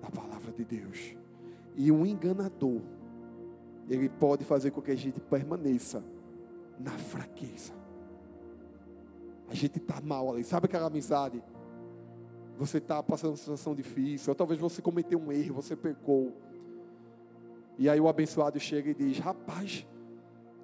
da 0.00 0.10
palavra 0.10 0.52
de 0.52 0.64
Deus. 0.64 1.16
E 1.76 1.90
um 1.90 2.06
enganador, 2.06 2.80
ele 3.88 4.08
pode 4.08 4.44
fazer 4.44 4.70
com 4.70 4.80
que 4.80 4.90
a 4.90 4.96
gente 4.96 5.20
permaneça 5.20 6.04
na 6.78 6.92
fraqueza. 6.92 7.72
A 9.48 9.54
gente 9.54 9.78
está 9.78 10.00
mal 10.00 10.32
ali. 10.32 10.44
Sabe 10.44 10.66
aquela 10.66 10.86
amizade? 10.86 11.42
Você 12.56 12.78
está 12.78 13.02
passando 13.02 13.30
uma 13.30 13.36
situação 13.36 13.74
difícil, 13.74 14.30
ou 14.30 14.34
talvez 14.34 14.60
você 14.60 14.80
cometeu 14.80 15.18
um 15.18 15.32
erro, 15.32 15.54
você 15.54 15.74
pecou. 15.74 16.32
E 17.76 17.88
aí 17.88 18.00
o 18.00 18.08
abençoado 18.08 18.58
chega 18.60 18.90
e 18.90 18.94
diz: 18.94 19.18
Rapaz, 19.18 19.86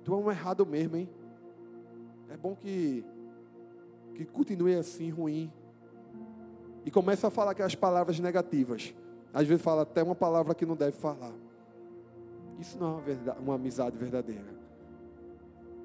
tu 0.04 0.14
é 0.14 0.16
um 0.16 0.30
errado 0.30 0.64
mesmo, 0.64 0.96
hein? 0.96 1.08
É 2.30 2.36
bom 2.36 2.54
que, 2.54 3.04
que 4.14 4.24
continue 4.24 4.76
assim, 4.76 5.10
ruim. 5.10 5.52
E 6.84 6.90
começa 6.90 7.26
a 7.26 7.30
falar 7.30 7.50
aquelas 7.50 7.74
palavras 7.74 8.20
negativas. 8.20 8.94
Às 9.34 9.46
vezes 9.46 9.62
fala 9.62 9.82
até 9.82 10.02
uma 10.02 10.14
palavra 10.14 10.54
que 10.54 10.64
não 10.64 10.76
deve 10.76 10.92
falar. 10.92 11.32
Isso 12.58 12.78
não 12.78 12.86
é 12.86 12.92
uma, 12.92 13.00
verdade, 13.00 13.38
uma 13.40 13.54
amizade 13.54 13.98
verdadeira. 13.98 14.60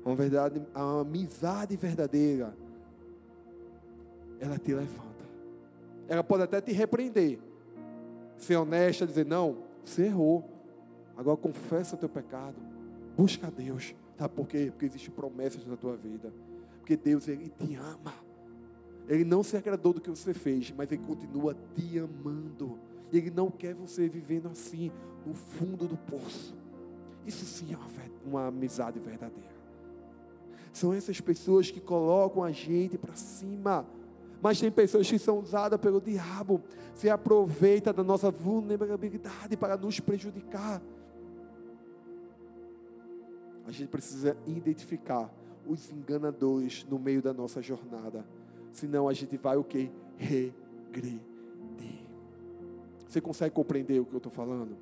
Uma, 0.06 0.16
verdade, 0.16 0.62
uma 0.76 1.02
amizade 1.02 1.76
verdadeira, 1.76 2.56
ela 4.40 4.60
te 4.60 4.74
levanta. 4.74 5.26
Ela 6.08 6.24
pode 6.24 6.44
até 6.44 6.62
te 6.62 6.72
repreender. 6.72 7.40
Ser 8.38 8.58
honesta, 8.58 9.08
dizer, 9.08 9.26
não, 9.26 9.64
você 9.84 10.06
errou. 10.06 10.44
Agora 11.18 11.38
confessa 11.38 11.96
o 11.96 11.98
teu 11.98 12.10
pecado. 12.10 12.56
Busca 13.18 13.48
a 13.48 13.50
Deus. 13.50 13.96
Sabe 14.18 14.34
por 14.34 14.48
quê? 14.48 14.68
Porque 14.72 14.86
existem 14.86 15.14
promessas 15.14 15.66
na 15.66 15.76
tua 15.76 15.96
vida. 15.96 16.34
Porque 16.80 16.96
Deus, 16.96 17.28
Ele 17.28 17.50
te 17.50 17.76
ama. 17.76 18.14
Ele 19.08 19.24
não 19.24 19.44
se 19.44 19.56
agradou 19.56 19.94
do 19.94 20.02
que 20.02 20.10
você 20.10 20.34
fez, 20.34 20.72
mas 20.72 20.92
Ele 20.92 21.04
continua 21.04 21.56
te 21.76 22.00
amando. 22.00 22.80
Ele 23.12 23.30
não 23.30 23.52
quer 23.52 23.74
você 23.74 24.08
vivendo 24.08 24.48
assim, 24.48 24.92
no 25.26 25.34
fundo 25.34 25.88
do 25.88 25.98
poço. 25.98 26.56
Isso 27.26 27.46
sim 27.46 27.74
é 27.74 27.78
uma, 27.78 27.88
uma 28.26 28.48
amizade 28.48 29.00
verdadeira. 29.00 29.56
São 30.72 30.94
essas 30.94 31.22
pessoas 31.22 31.72
que 31.72 31.80
colocam 31.80 32.44
a 32.44 32.52
gente 32.52 32.98
para 32.98 33.16
cima, 33.16 33.86
mas 34.42 34.60
tem 34.60 34.72
pessoas 34.72 35.10
que 35.10 35.18
são 35.18 35.40
usadas 35.40 35.80
pelo 35.80 36.02
diabo, 36.02 36.62
se 36.94 37.10
aproveita 37.10 37.94
da 37.94 38.04
nossa 38.04 38.30
vulnerabilidade 38.30 39.56
para 39.58 39.78
nos 39.78 40.00
prejudicar. 40.00 40.82
A 43.66 43.72
gente 43.72 43.90
precisa 43.90 44.38
identificar 44.46 45.30
os 45.66 45.92
enganadores 45.92 46.86
no 46.90 47.00
meio 47.00 47.22
da 47.22 47.34
nossa 47.34 47.62
jornada. 47.62 48.26
Senão 48.72 49.08
a 49.08 49.14
gente 49.14 49.38
vai 49.38 49.58
o 49.58 49.64
que? 49.64 49.92
Regredir. 50.18 51.22
Você 53.08 53.22
consegue 53.22 53.56
compreender 53.56 54.00
o 54.00 54.06
que 54.06 54.14
eu 54.14 54.18
estou 54.18 54.32
falando? 54.32 54.76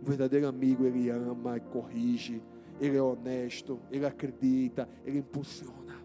Um 0.00 0.04
verdadeiro 0.04 0.46
amigo, 0.46 0.84
ele 0.84 1.10
ama, 1.10 1.58
corrige, 1.58 2.40
ele 2.80 2.96
é 2.96 3.02
honesto, 3.02 3.80
ele 3.90 4.06
acredita, 4.06 4.88
ele 5.04 5.18
impulsiona. 5.18 6.00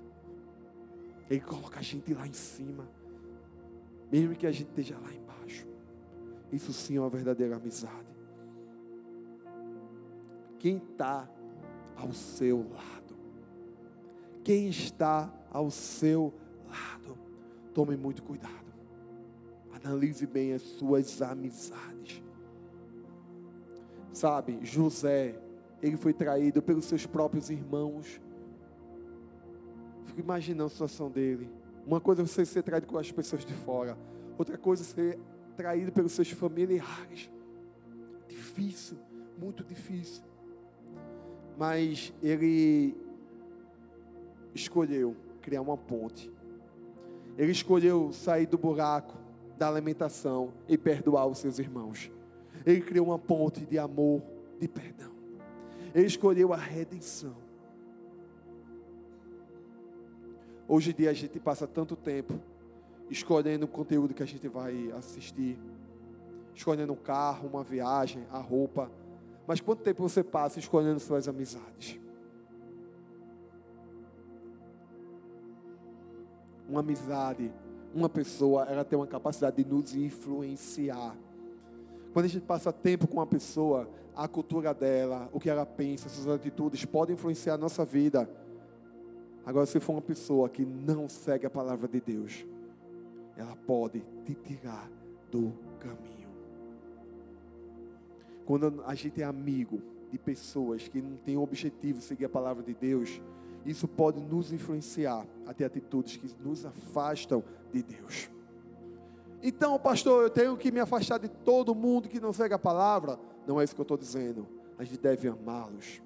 Ele 1.30 1.42
coloca 1.42 1.80
a 1.80 1.84
gente 1.84 2.14
lá 2.14 2.26
em 2.26 2.34
cima, 2.34 2.90
mesmo 4.12 4.36
que 4.36 4.48
a 4.48 4.52
gente 4.52 4.70
esteja 4.70 4.98
lá 4.98 5.14
embaixo. 5.14 5.68
Isso 6.52 6.74
sim 6.74 6.98
é 6.98 7.00
uma 7.00 7.10
verdadeira 7.10 7.58
amizade. 7.58 8.08
Quem 10.58 10.78
está 10.78 11.30
ao 11.98 12.14
seu 12.14 12.60
lado? 12.60 13.18
Quem 14.44 14.70
está 14.70 15.32
ao 15.52 15.70
seu 15.70 16.34
lado? 16.70 17.18
Tome 17.74 17.98
muito 17.98 18.24
cuidado. 18.24 18.54
Analise 19.74 20.26
bem 20.26 20.54
as 20.54 20.62
suas 20.62 21.22
amizades. 21.22 22.24
Sabe, 24.14 24.60
José, 24.64 25.40
ele 25.82 25.98
foi 25.98 26.14
traído 26.14 26.62
pelos 26.62 26.86
seus 26.86 27.06
próprios 27.06 27.50
irmãos. 27.50 28.20
Fico 30.06 30.20
imaginando 30.20 30.66
a 30.66 30.70
situação 30.70 31.12
dele. 31.12 31.50
Uma 31.86 32.02
coisa 32.02 32.22
é 32.22 32.26
você 32.26 32.46
ser 32.46 32.64
traído 32.64 32.88
com 32.88 32.98
as 32.98 33.12
pessoas 33.12 33.46
de 33.46 33.54
fora, 33.54 33.98
outra 34.38 34.58
coisa 34.58 34.84
é 34.84 34.86
ser 34.86 35.20
traído 35.56 35.92
pelos 35.92 36.12
seus 36.12 36.30
familiares. 36.32 37.30
Difícil, 38.28 38.98
muito 39.38 39.64
difícil. 39.64 40.24
Mas 41.58 42.14
ele 42.22 42.96
escolheu 44.54 45.16
criar 45.42 45.62
uma 45.62 45.78
ponte. 45.78 46.32
Ele 47.38 47.52
escolheu 47.52 48.12
sair 48.12 48.46
do 48.46 48.58
buraco 48.58 49.18
da 49.58 49.68
alimentação 49.68 50.54
e 50.68 50.78
perdoar 50.78 51.26
os 51.26 51.40
seus 51.40 51.60
irmãos. 51.60 52.12
Ele 52.66 52.82
criou 52.82 53.08
uma 53.08 53.20
ponte 53.20 53.66
de 53.66 53.80
amor, 53.80 54.22
de 54.60 54.68
perdão. 54.68 55.12
Ele 55.94 56.06
escolheu 56.06 56.54
a 56.54 56.58
redenção. 56.58 57.36
Hoje 60.68 60.92
em 60.92 60.94
dia 60.94 61.10
a 61.10 61.14
gente 61.14 61.40
passa 61.40 61.66
tanto 61.66 61.96
tempo 61.96 62.40
escolhendo 63.10 63.66
o 63.66 63.70
conteúdo 63.70 64.14
que 64.14 64.22
a 64.22 64.28
gente 64.28 64.48
vai 64.48 64.92
assistir, 64.92 65.58
escolhendo 66.54 66.92
um 66.92 66.98
carro, 66.98 67.48
uma 67.48 67.64
viagem, 67.64 68.26
a 68.30 68.40
roupa. 68.40 68.92
Mas 69.48 69.62
quanto 69.62 69.82
tempo 69.82 70.04
você 70.04 70.22
passa 70.22 70.60
escolhendo 70.60 71.00
suas 71.00 71.26
amizades? 71.28 71.98
Uma 76.68 76.82
amizade, 76.82 77.50
uma 77.96 78.10
pessoa, 78.10 78.66
ela 78.66 78.84
tem 78.84 79.00
uma 79.00 79.08
capacidade 79.08 79.64
de 79.64 79.70
nos 79.70 79.96
influenciar. 79.96 81.16
Quando 82.12 82.26
a 82.26 82.30
gente 82.30 82.44
passa 82.46 82.74
tempo 82.74 83.08
com 83.08 83.14
uma 83.14 83.26
pessoa, 83.26 83.90
a 84.14 84.28
cultura 84.28 84.74
dela, 84.74 85.30
o 85.32 85.40
que 85.40 85.50
ela 85.50 85.66
pensa, 85.66 86.10
suas 86.10 86.28
atitudes 86.28 86.84
podem 86.84 87.14
influenciar 87.14 87.54
a 87.54 87.58
nossa 87.58 87.86
vida. 87.86 88.30
Agora, 89.46 89.66
se 89.66 89.80
for 89.80 89.94
uma 89.94 90.02
pessoa 90.02 90.50
que 90.50 90.66
não 90.66 91.08
segue 91.08 91.46
a 91.46 91.50
palavra 91.50 91.88
de 91.88 92.02
Deus, 92.02 92.46
ela 93.38 93.56
pode 93.56 94.04
te 94.26 94.36
tirar 94.36 94.90
do 95.32 95.54
caminho. 95.80 96.17
Quando 98.48 98.82
a 98.88 98.96
gente 98.96 99.22
é 99.22 99.26
amigo 99.26 99.82
de 100.10 100.18
pessoas 100.18 100.88
que 100.88 101.02
não 101.02 101.18
têm 101.18 101.36
o 101.36 101.42
objetivo 101.42 102.00
de 102.00 102.06
seguir 102.06 102.24
a 102.24 102.30
palavra 102.30 102.64
de 102.64 102.74
Deus, 102.74 103.22
isso 103.66 103.90
pode 103.90 104.22
nos 104.22 104.54
influenciar 104.54 105.28
a 105.46 105.54
ter 105.54 105.66
atitudes 105.66 106.16
que 106.16 106.34
nos 106.42 106.66
afastam 106.66 107.44
de 107.74 107.84
Deus. 107.84 108.30
Então, 109.44 109.78
pastor, 109.78 110.24
eu 110.24 110.30
tenho 110.30 110.56
que 110.56 110.72
me 110.72 110.80
afastar 110.80 111.20
de 111.20 111.28
todo 111.28 111.76
mundo 111.76 112.08
que 112.08 112.22
não 112.22 112.32
segue 112.32 112.54
a 112.54 112.60
palavra. 112.60 113.20
Não 113.46 113.60
é 113.60 113.66
isso 113.66 113.76
que 113.76 113.82
eu 113.82 113.84
estou 113.84 113.98
dizendo. 113.98 114.48
A 114.78 114.86
gente 114.86 115.02
deve 115.02 115.28
amá-los. 115.28 116.02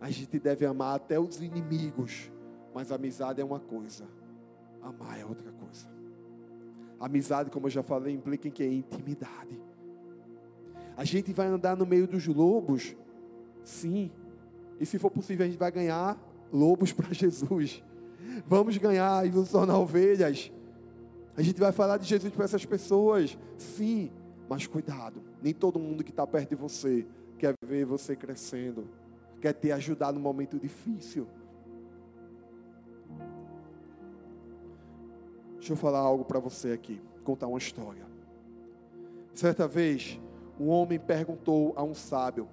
A 0.00 0.08
gente 0.12 0.38
deve 0.38 0.64
amar 0.64 0.94
até 0.94 1.18
os 1.18 1.42
inimigos. 1.42 2.30
Mas 2.72 2.92
amizade 2.92 3.40
é 3.40 3.44
uma 3.44 3.58
coisa, 3.58 4.04
amar 4.80 5.18
é 5.18 5.24
outra 5.24 5.50
coisa. 5.50 5.88
amizade, 7.00 7.50
como 7.50 7.66
eu 7.66 7.70
já 7.70 7.82
falei, 7.82 8.14
implica 8.14 8.46
em 8.46 8.52
que? 8.52 8.64
Intimidade. 8.64 9.67
A 10.98 11.04
gente 11.04 11.32
vai 11.32 11.46
andar 11.46 11.76
no 11.76 11.86
meio 11.86 12.08
dos 12.08 12.26
lobos, 12.26 12.96
sim. 13.62 14.10
E 14.80 14.84
se 14.84 14.98
for 14.98 15.12
possível, 15.12 15.46
a 15.46 15.48
gente 15.48 15.56
vai 15.56 15.70
ganhar 15.70 16.18
lobos 16.52 16.90
para 16.92 17.14
Jesus. 17.14 17.84
Vamos 18.48 18.76
ganhar 18.78 19.24
e 19.24 19.30
nos 19.30 19.48
tornar 19.48 19.78
ovelhas. 19.78 20.50
A 21.36 21.42
gente 21.42 21.60
vai 21.60 21.70
falar 21.70 21.98
de 21.98 22.04
Jesus 22.04 22.34
para 22.34 22.46
essas 22.46 22.66
pessoas, 22.66 23.38
sim, 23.56 24.10
mas 24.48 24.66
cuidado, 24.66 25.22
nem 25.40 25.54
todo 25.54 25.78
mundo 25.78 26.02
que 26.02 26.10
está 26.10 26.26
perto 26.26 26.48
de 26.48 26.56
você 26.56 27.06
quer 27.38 27.54
ver 27.64 27.86
você 27.86 28.16
crescendo, 28.16 28.88
quer 29.40 29.52
te 29.52 29.70
ajudar 29.70 30.12
no 30.12 30.18
momento 30.18 30.58
difícil. 30.58 31.28
Deixa 35.58 35.74
eu 35.74 35.76
falar 35.76 36.00
algo 36.00 36.24
para 36.24 36.40
você 36.40 36.72
aqui, 36.72 37.00
contar 37.22 37.46
uma 37.46 37.58
história. 37.58 38.04
Certa 39.32 39.68
vez, 39.68 40.18
um 40.58 40.68
homem 40.68 40.98
perguntou 40.98 41.72
a 41.76 41.82
um 41.82 41.94
sábio: 41.94 42.48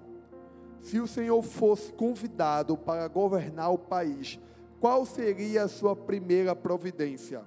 se 0.80 1.00
o 1.00 1.06
Senhor 1.06 1.42
fosse 1.42 1.92
convidado 1.92 2.76
para 2.76 3.08
governar 3.08 3.72
o 3.72 3.78
país, 3.78 4.38
qual 4.80 5.04
seria 5.04 5.64
a 5.64 5.68
sua 5.68 5.96
primeira 5.96 6.54
providência? 6.54 7.42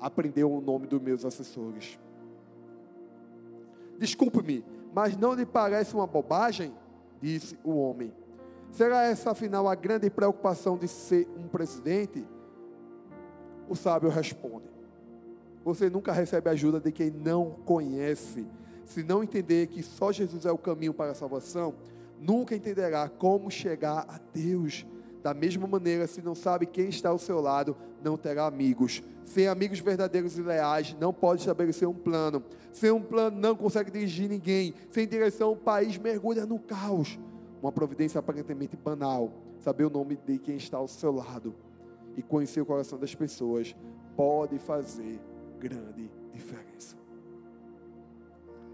aprendeu 0.00 0.52
o 0.52 0.60
nome 0.60 0.86
dos 0.86 1.00
meus 1.00 1.24
assessores. 1.24 1.98
Desculpe-me, 3.98 4.64
mas 4.94 5.16
não 5.16 5.34
lhe 5.34 5.44
parece 5.44 5.94
uma 5.94 6.06
bobagem? 6.06 6.72
Disse 7.20 7.58
o 7.64 7.76
homem. 7.76 8.12
Será 8.70 9.04
essa 9.04 9.32
afinal 9.32 9.66
a 9.66 9.74
grande 9.74 10.08
preocupação 10.08 10.76
de 10.76 10.86
ser 10.86 11.26
um 11.36 11.48
presidente? 11.48 12.24
O 13.68 13.74
sábio 13.74 14.08
responde: 14.08 14.66
Você 15.64 15.90
nunca 15.90 16.12
recebe 16.12 16.48
ajuda 16.48 16.78
de 16.78 16.92
quem 16.92 17.10
não 17.10 17.50
conhece. 17.64 18.46
Se 18.88 19.02
não 19.02 19.22
entender 19.22 19.66
que 19.66 19.82
só 19.82 20.10
Jesus 20.10 20.46
é 20.46 20.50
o 20.50 20.56
caminho 20.56 20.94
para 20.94 21.10
a 21.10 21.14
salvação, 21.14 21.74
nunca 22.18 22.56
entenderá 22.56 23.06
como 23.06 23.50
chegar 23.50 24.06
a 24.08 24.18
Deus. 24.32 24.86
Da 25.22 25.34
mesma 25.34 25.66
maneira, 25.66 26.06
se 26.06 26.22
não 26.22 26.34
sabe 26.34 26.64
quem 26.64 26.88
está 26.88 27.10
ao 27.10 27.18
seu 27.18 27.38
lado, 27.38 27.76
não 28.02 28.16
terá 28.16 28.46
amigos. 28.46 29.02
Sem 29.26 29.46
amigos 29.46 29.78
verdadeiros 29.80 30.38
e 30.38 30.42
leais, 30.42 30.96
não 30.98 31.12
pode 31.12 31.42
estabelecer 31.42 31.86
um 31.86 31.92
plano. 31.92 32.42
Sem 32.72 32.90
um 32.90 33.02
plano, 33.02 33.38
não 33.38 33.54
consegue 33.54 33.90
dirigir 33.90 34.26
ninguém. 34.26 34.72
Sem 34.90 35.06
direção, 35.06 35.52
o 35.52 35.56
país 35.56 35.98
mergulha 35.98 36.46
no 36.46 36.58
caos. 36.58 37.18
Uma 37.60 37.70
providência 37.70 38.18
aparentemente 38.18 38.74
banal. 38.74 39.30
Saber 39.58 39.84
o 39.84 39.90
nome 39.90 40.18
de 40.26 40.38
quem 40.38 40.56
está 40.56 40.78
ao 40.78 40.88
seu 40.88 41.12
lado 41.12 41.54
e 42.16 42.22
conhecer 42.22 42.62
o 42.62 42.66
coração 42.66 42.98
das 42.98 43.14
pessoas 43.14 43.76
pode 44.16 44.58
fazer 44.58 45.20
grande 45.60 46.10
diferença. 46.32 46.96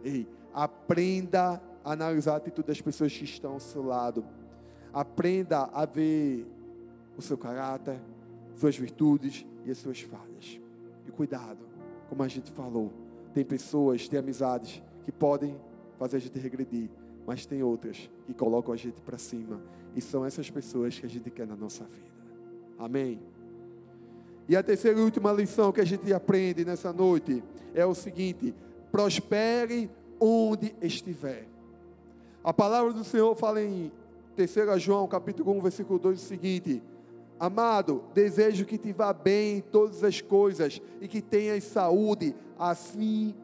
Ei, 0.05 0.29
aprenda 0.53 1.61
a 1.83 1.93
analisar 1.93 2.35
a 2.35 2.37
atitude 2.37 2.69
das 2.69 2.81
pessoas 2.81 3.13
que 3.17 3.25
estão 3.25 3.55
ao 3.55 3.61
seu 3.61 3.83
lado 3.83 4.25
Aprenda 4.95 5.69
a 5.73 5.85
ver 5.85 6.47
o 7.19 7.21
seu 7.21 7.37
caráter, 7.37 8.01
suas 8.55 8.77
virtudes 8.77 9.45
e 9.65 9.71
as 9.73 9.79
suas 9.79 10.01
falhas. 10.01 10.61
E 11.05 11.11
cuidado, 11.11 11.67
como 12.09 12.23
a 12.23 12.29
gente 12.29 12.49
falou, 12.53 12.93
tem 13.35 13.45
pessoas, 13.45 14.07
tem 14.07 14.21
amizades 14.21 14.81
que 15.05 15.11
podem 15.11 15.61
fazer 15.99 16.19
a 16.19 16.21
gente 16.21 16.39
regredir, 16.39 16.89
mas 17.27 17.45
tem 17.45 17.61
outras 17.61 18.09
que 18.25 18.33
colocam 18.33 18.73
a 18.73 18.77
gente 18.77 19.01
para 19.01 19.19
cima. 19.19 19.61
E 19.97 20.01
são 20.01 20.25
essas 20.25 20.49
pessoas 20.49 20.97
que 20.97 21.07
a 21.07 21.09
gente 21.09 21.29
quer 21.29 21.47
na 21.49 21.57
nossa 21.57 21.83
vida. 21.83 22.15
Amém? 22.79 23.21
E 24.49 24.57
a 24.57 24.63
terceira 24.63 24.97
e 24.97 25.03
última 25.03 25.33
lição 25.33 25.73
que 25.73 25.81
a 25.81 25.85
gente 25.85 26.13
aprende 26.15 26.65
nessa 26.65 26.93
noite 26.93 27.43
é 27.75 27.85
o 27.85 27.97
seguinte: 27.97 28.55
prospere 28.95 29.91
onde 30.21 30.73
estiver. 30.81 31.49
A 32.45 32.53
palavra 32.53 32.93
do 32.93 33.03
Senhor 33.03 33.35
fala 33.35 33.61
em 33.61 33.91
3 34.37 34.81
João, 34.81 35.09
capítulo 35.09 35.51
1, 35.51 35.61
versículo 35.63 35.99
2, 35.99 36.23
o 36.23 36.25
seguinte: 36.25 36.81
Amado, 37.37 38.05
desejo 38.15 38.65
que 38.65 38.79
te 38.79 38.93
vá 38.93 39.13
bem 39.13 39.57
em 39.57 39.61
todas 39.61 40.05
as 40.05 40.21
coisas 40.21 40.81
e 41.01 41.09
que 41.09 41.21
tenhas 41.21 41.65
saúde, 41.65 42.37
assim 42.57 43.35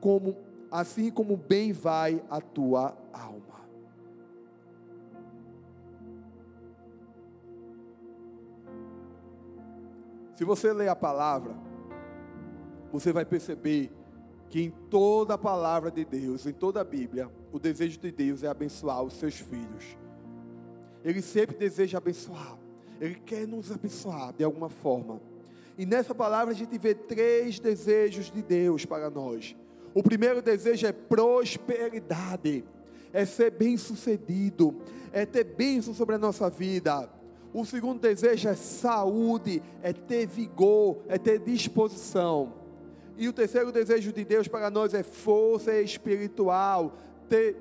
como 0.00 0.36
assim 0.70 1.10
como 1.10 1.36
bem 1.36 1.72
vai 1.72 2.22
a 2.30 2.40
tua 2.40 2.96
alma. 3.12 3.40
Se 10.36 10.44
você 10.44 10.72
ler 10.72 10.86
a 10.86 10.94
palavra, 10.94 11.56
você 12.92 13.12
vai 13.12 13.24
perceber 13.24 13.90
que 14.50 14.60
em 14.60 14.70
toda 14.90 15.34
a 15.34 15.38
palavra 15.38 15.92
de 15.92 16.04
Deus, 16.04 16.44
em 16.44 16.52
toda 16.52 16.80
a 16.80 16.84
Bíblia, 16.84 17.30
o 17.52 17.58
desejo 17.58 17.98
de 18.00 18.10
Deus 18.10 18.42
é 18.42 18.48
abençoar 18.48 19.00
os 19.00 19.14
seus 19.14 19.36
filhos. 19.36 19.96
Ele 21.04 21.22
sempre 21.22 21.56
deseja 21.56 21.98
abençoar. 21.98 22.58
Ele 23.00 23.14
quer 23.14 23.46
nos 23.46 23.70
abençoar 23.70 24.34
de 24.36 24.42
alguma 24.42 24.68
forma. 24.68 25.20
E 25.78 25.86
nessa 25.86 26.12
palavra 26.14 26.52
a 26.52 26.56
gente 26.56 26.76
vê 26.76 26.94
três 26.94 27.60
desejos 27.60 28.30
de 28.30 28.42
Deus 28.42 28.84
para 28.84 29.08
nós. 29.08 29.56
O 29.94 30.02
primeiro 30.02 30.42
desejo 30.42 30.86
é 30.86 30.92
prosperidade, 30.92 32.64
é 33.12 33.24
ser 33.24 33.52
bem-sucedido, 33.52 34.76
é 35.12 35.24
ter 35.24 35.44
bênção 35.44 35.94
sobre 35.94 36.16
a 36.16 36.18
nossa 36.18 36.50
vida. 36.50 37.08
O 37.54 37.64
segundo 37.64 38.00
desejo 38.00 38.48
é 38.48 38.54
saúde, 38.54 39.62
é 39.80 39.92
ter 39.92 40.26
vigor, 40.26 40.98
é 41.08 41.16
ter 41.16 41.38
disposição. 41.38 42.59
E 43.20 43.28
o 43.28 43.34
terceiro 43.34 43.70
desejo 43.70 44.14
de 44.14 44.24
Deus 44.24 44.48
para 44.48 44.70
nós 44.70 44.94
é 44.94 45.02
força 45.02 45.78
espiritual, 45.78 46.96
ter, 47.28 47.54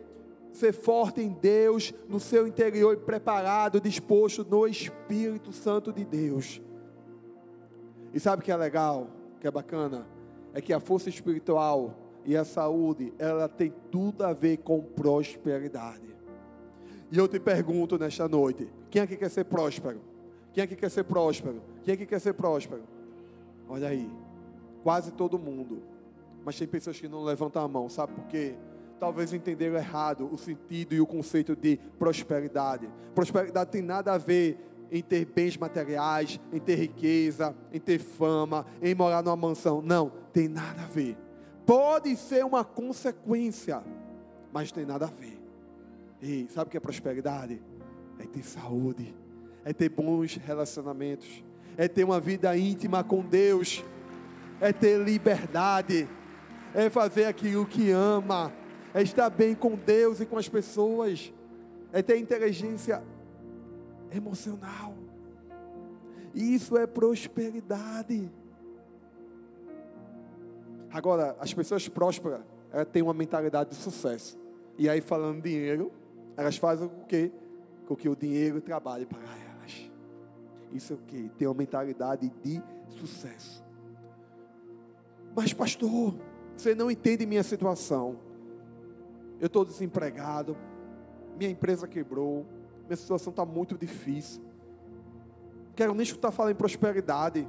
ser 0.54 0.72
forte 0.72 1.20
em 1.20 1.34
Deus, 1.34 1.94
no 2.08 2.18
seu 2.18 2.48
interior, 2.48 2.96
preparado, 2.96 3.82
disposto 3.82 4.48
no 4.50 4.66
Espírito 4.66 5.52
Santo 5.52 5.92
de 5.92 6.06
Deus. 6.06 6.62
E 8.14 8.22
sabe 8.22 8.42
o 8.42 8.46
que 8.46 8.54
é 8.54 8.56
legal, 8.56 9.10
que 9.42 9.48
é 9.48 9.52
bacana? 9.52 10.08
É 10.54 10.62
que 10.62 10.72
a 10.72 10.80
força 10.80 11.10
espiritual 11.10 11.94
e 12.24 12.38
a 12.38 12.46
saúde, 12.46 13.14
ela 13.20 13.50
tem 13.50 13.74
tudo 13.92 14.24
a 14.24 14.32
ver 14.32 14.60
com 14.60 14.82
prosperidade. 14.82 16.08
E 17.12 17.18
eu 17.18 17.28
te 17.28 17.38
pergunto 17.38 17.98
nesta 17.98 18.30
noite: 18.30 18.66
quem 18.90 19.02
aqui 19.02 19.18
quer 19.18 19.30
ser 19.30 19.44
próspero? 19.44 20.00
Quem 20.54 20.64
aqui 20.64 20.78
quer 20.78 20.90
ser 20.90 21.04
próspero? 21.04 21.62
Quem 21.84 21.96
aqui 21.96 22.06
quer 22.06 22.20
ser 22.20 22.34
próspero? 22.34 22.84
Olha 23.68 23.90
aí, 23.90 24.10
quase 24.84 25.12
todo 25.12 25.38
mundo. 25.38 25.82
Mas 26.44 26.58
tem 26.58 26.68
pessoas 26.68 27.00
que 27.00 27.08
não 27.08 27.24
levantam 27.24 27.64
a 27.64 27.68
mão, 27.68 27.90
sabe 27.90 28.14
por 28.14 28.26
quê? 28.26 28.56
Talvez 29.00 29.34
entenderam 29.34 29.76
errado 29.78 30.30
o 30.32 30.38
sentido 30.38 30.94
e 30.94 31.00
o 31.00 31.06
conceito 31.06 31.56
de 31.56 31.78
prosperidade. 31.98 32.90
Prosperidade 33.16 33.72
tem 33.72 33.82
nada 33.82 34.14
a 34.14 34.18
ver 34.18 34.58
em 34.92 35.02
ter 35.02 35.26
bens 35.26 35.56
materiais, 35.58 36.40
em 36.52 36.60
ter 36.60 36.76
riqueza, 36.76 37.56
em 37.72 37.80
ter 37.80 38.00
fama, 38.00 38.66
em 38.82 38.94
morar 38.96 39.24
numa 39.24 39.36
mansão. 39.36 39.82
Não, 39.82 40.12
tem 40.34 40.48
nada 40.48 40.82
a 40.82 40.88
ver. 40.88 41.16
Pode 41.66 42.16
ser 42.16 42.44
uma 42.44 42.64
consequência, 42.64 43.84
mas 44.52 44.72
tem 44.72 44.86
nada 44.86 45.06
a 45.06 45.10
ver. 45.10 45.40
E 46.22 46.48
sabe 46.50 46.68
o 46.68 46.72
que 46.72 46.78
é 46.78 46.80
prosperidade? 46.80 47.62
É 48.18 48.26
ter 48.26 48.44
saúde, 48.44 49.16
é 49.64 49.72
ter 49.72 49.90
bons 49.90 50.36
relacionamentos, 50.36 51.44
é 51.78 51.88
ter 51.88 52.04
uma 52.04 52.20
vida 52.20 52.58
íntima 52.58 53.04
com 53.04 53.22
Deus, 53.22 53.84
é 54.62 54.74
ter 54.74 55.00
liberdade, 55.00 56.08
é 56.74 56.90
fazer 56.90 57.26
aquilo 57.26 57.66
que 57.66 57.92
ama, 57.92 58.52
é 58.94 59.02
estar 59.02 59.30
bem 59.30 59.56
com 59.56 59.76
Deus 59.76 60.20
e 60.20 60.26
com 60.26 60.38
as 60.38 60.50
pessoas, 60.50 61.34
é 61.92 62.02
ter 62.02 62.18
inteligência 62.18 63.02
emocional. 64.12 64.94
Isso 66.34 66.78
é 66.78 66.86
prosperidade. 66.86 68.32
Agora, 70.92 71.36
as 71.40 71.54
pessoas 71.54 71.88
prósperas, 71.88 72.42
elas 72.72 72.88
têm 72.88 73.02
uma 73.02 73.14
mentalidade 73.14 73.72
de 73.72 73.76
sucesso. 73.76 74.38
E 74.78 74.90
aí, 74.90 75.02
falando 75.02 75.42
dinheiro, 75.42 75.92
elas 76.36 76.58
fazem 76.58 76.88
o 76.88 77.06
quê? 77.06 77.32
Com 77.88 77.96
que 77.96 78.08
o 78.08 78.16
dinheiro 78.16 78.62
trabalhe 78.62 79.06
para 79.06 79.20
elas. 79.20 79.92
Isso 80.72 80.94
é 80.94 80.96
o 80.96 81.00
quê? 81.00 81.30
Tem 81.38 81.48
uma 81.48 81.54
mentalidade 81.54 82.32
de 82.44 82.62
sucesso. 83.00 83.64
Mas, 85.40 85.54
pastor, 85.54 86.16
você 86.54 86.76
não 86.76 86.92
entende 86.92 87.26
minha 87.26 87.44
situação. 87.44 88.18
Eu 89.40 89.48
estou 89.48 89.64
desempregado, 89.64 90.58
minha 91.38 91.50
empresa 91.50 91.88
quebrou, 91.88 92.46
minha 92.86 92.98
situação 92.98 93.32
está 93.32 93.46
muito 93.46 93.78
difícil. 93.78 94.42
Quero 95.78 95.94
nem 95.94 96.04
escutar 96.04 96.32
falar 96.32 96.52
em 96.52 96.56
prosperidade, 96.56 97.48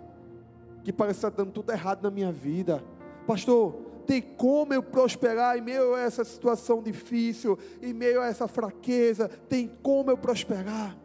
que 0.84 0.92
parece 0.92 1.18
estar 1.18 1.30
dando 1.30 1.50
tudo 1.50 1.72
errado 1.72 2.00
na 2.00 2.12
minha 2.12 2.30
vida. 2.30 2.80
Pastor, 3.26 3.74
tem 4.06 4.22
como 4.22 4.72
eu 4.72 4.84
prosperar 4.84 5.58
em 5.58 5.60
meio 5.60 5.96
a 5.96 6.00
essa 6.00 6.22
situação 6.22 6.80
difícil, 6.80 7.58
em 7.82 7.92
meio 7.92 8.22
a 8.22 8.26
essa 8.26 8.46
fraqueza? 8.46 9.28
Tem 9.48 9.68
como 9.82 10.12
eu 10.12 10.16
prosperar? 10.16 10.96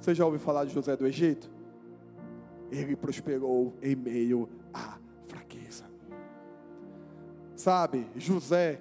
Você 0.00 0.16
já 0.16 0.24
ouviu 0.24 0.40
falar 0.40 0.64
de 0.64 0.74
José 0.74 0.96
do 0.96 1.06
Egito? 1.06 1.48
Ele 2.72 2.96
prosperou 2.96 3.72
em 3.80 3.94
meio 3.94 4.48
fraqueza. 4.72 4.97
Sabe, 7.58 8.08
José, 8.14 8.80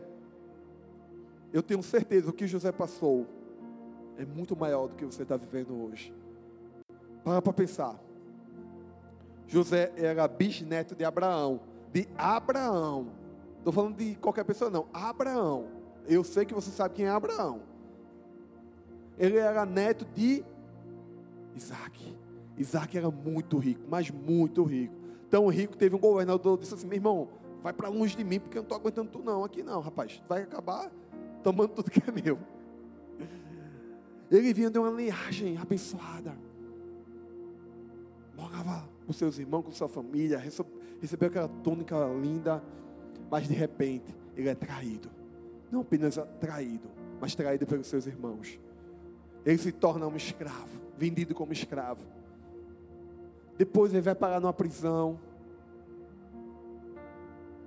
eu 1.52 1.64
tenho 1.64 1.82
certeza 1.82 2.26
que 2.26 2.30
o 2.30 2.34
que 2.34 2.46
José 2.46 2.72
passou 2.72 3.26
é 4.16 4.24
muito 4.24 4.56
maior 4.56 4.88
do 4.88 4.94
que 4.94 5.04
você 5.04 5.24
está 5.24 5.36
vivendo 5.36 5.74
hoje. 5.74 6.14
Para 7.24 7.42
para 7.42 7.54
pensar. 7.54 8.00
José 9.48 9.92
era 9.98 10.28
bisneto 10.28 10.94
de 10.94 11.04
Abraão. 11.04 11.60
De 11.92 12.08
Abraão. 12.16 13.08
Estou 13.58 13.74
falando 13.74 13.98
de 13.98 14.14
qualquer 14.18 14.44
pessoa, 14.44 14.70
não. 14.70 14.86
Abraão. 14.94 15.70
Eu 16.08 16.24
sei 16.24 16.46
que 16.46 16.54
você 16.54 16.70
sabe 16.70 16.94
quem 16.94 17.08
é 17.08 17.10
Abraão. 17.10 17.62
Ele 19.18 19.38
era 19.38 19.66
neto 19.66 20.06
de 20.14 20.46
Isaac. 21.56 22.16
Isaac 22.56 22.96
era 22.96 23.10
muito 23.10 23.58
rico, 23.58 23.82
mas 23.90 24.12
muito 24.12 24.64
rico. 24.64 24.94
Tão 25.32 25.48
rico 25.48 25.76
teve 25.76 25.96
um 25.96 26.00
governador 26.00 26.58
que 26.58 26.62
disse 26.62 26.76
assim: 26.76 26.86
meu 26.86 26.98
irmão, 26.98 27.28
vai 27.62 27.74
para 27.74 27.90
longe 27.90 28.16
de 28.16 28.24
mim, 28.24 28.40
porque 28.40 28.58
eu 28.58 28.62
não 28.62 28.66
estou 28.66 28.78
aguentando 28.78 29.10
tu 29.12 29.20
não 29.20 29.44
aqui 29.44 29.64
não, 29.64 29.82
rapaz. 29.82 30.22
Vai 30.28 30.44
acabar 30.44 30.92
tomando 31.44 31.70
tudo 31.70 31.92
que 31.92 32.02
é 32.08 32.12
meu. 32.12 32.38
Ele 34.30 34.54
vinha 34.54 34.70
de 34.70 34.78
uma 34.78 34.90
linhagem 34.90 35.58
abençoada. 35.58 36.38
Morava 38.36 38.88
com 39.06 39.14
seus 39.14 39.40
irmãos, 39.40 39.64
com 39.64 39.72
sua 39.72 39.88
família, 39.88 40.38
recebeu 41.02 41.30
aquela 41.30 41.48
túnica 41.48 41.96
linda, 42.22 42.62
mas 43.32 43.48
de 43.48 43.54
repente 43.54 44.14
ele 44.36 44.50
é 44.50 44.56
traído. 44.56 45.10
Não 45.72 45.82
apenas 45.82 46.20
traído, 46.40 46.90
mas 47.20 47.34
traído 47.34 47.66
pelos 47.66 47.88
seus 47.88 48.06
irmãos. 48.06 48.60
Ele 49.46 49.58
se 49.58 49.72
torna 49.72 50.06
um 50.08 50.16
escravo, 50.16 50.82
vendido 50.98 51.34
como 51.34 51.54
escravo. 51.54 52.06
Depois 53.58 53.94
ele 53.94 54.02
vai 54.02 54.14
parar 54.14 54.40
numa 54.40 54.54
prisão. 54.54 55.20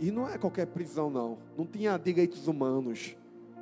E 0.01 0.11
não 0.11 0.27
é 0.27 0.39
qualquer 0.39 0.67
prisão, 0.67 1.11
não. 1.11 1.39
Não 1.57 1.67
tinha 1.67 1.97
direitos 1.99 2.49
humanos. 2.49 3.17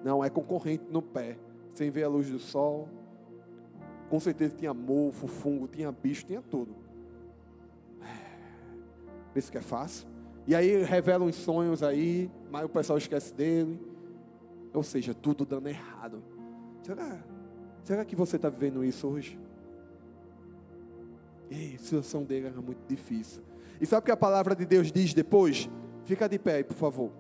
Não, 0.05 0.25
é 0.25 0.31
concorrente 0.31 0.85
no 0.89 1.03
pé. 1.03 1.37
Sem 1.75 1.91
ver 1.91 2.05
a 2.05 2.09
luz 2.09 2.31
do 2.31 2.39
sol. 2.39 2.89
Com 4.09 4.21
certeza 4.21 4.55
tinha 4.57 4.73
mofo, 4.73 5.27
fungo, 5.27 5.67
tinha 5.67 5.91
bicho, 5.91 6.25
tinha 6.25 6.41
tudo. 6.41 6.75
Pensa 9.35 9.51
que 9.51 9.59
é 9.59 9.61
fácil. 9.61 10.07
E 10.47 10.55
aí 10.55 10.83
revela 10.85 11.25
uns 11.25 11.35
sonhos 11.35 11.83
aí, 11.83 12.31
mas 12.51 12.65
o 12.65 12.69
pessoal 12.69 12.97
esquece 12.97 13.35
dele. 13.35 13.79
Ou 14.73 14.83
seja, 14.83 15.13
tudo 15.13 15.45
dando 15.45 15.69
errado. 15.69 16.23
Será, 16.83 17.23
será 17.83 18.05
que 18.05 18.15
você 18.15 18.37
está 18.37 18.49
vivendo 18.49 18.85
isso 18.85 19.09
hoje? 19.09 19.39
Ei, 21.51 21.75
a 21.75 21.79
situação 21.79 22.23
dele 22.23 22.47
era 22.47 22.61
muito 22.61 22.87
difícil. 22.87 23.43
E 23.81 23.87
sabe 23.87 24.01
o 24.01 24.05
que 24.05 24.11
a 24.11 24.17
palavra 24.17 24.55
de 24.55 24.65
Deus 24.65 24.93
diz 24.93 25.13
depois? 25.13 25.69
Fica 26.09 26.27
de 26.27 26.39
pé 26.39 26.63
por 26.63 26.75
favor. 26.75 27.11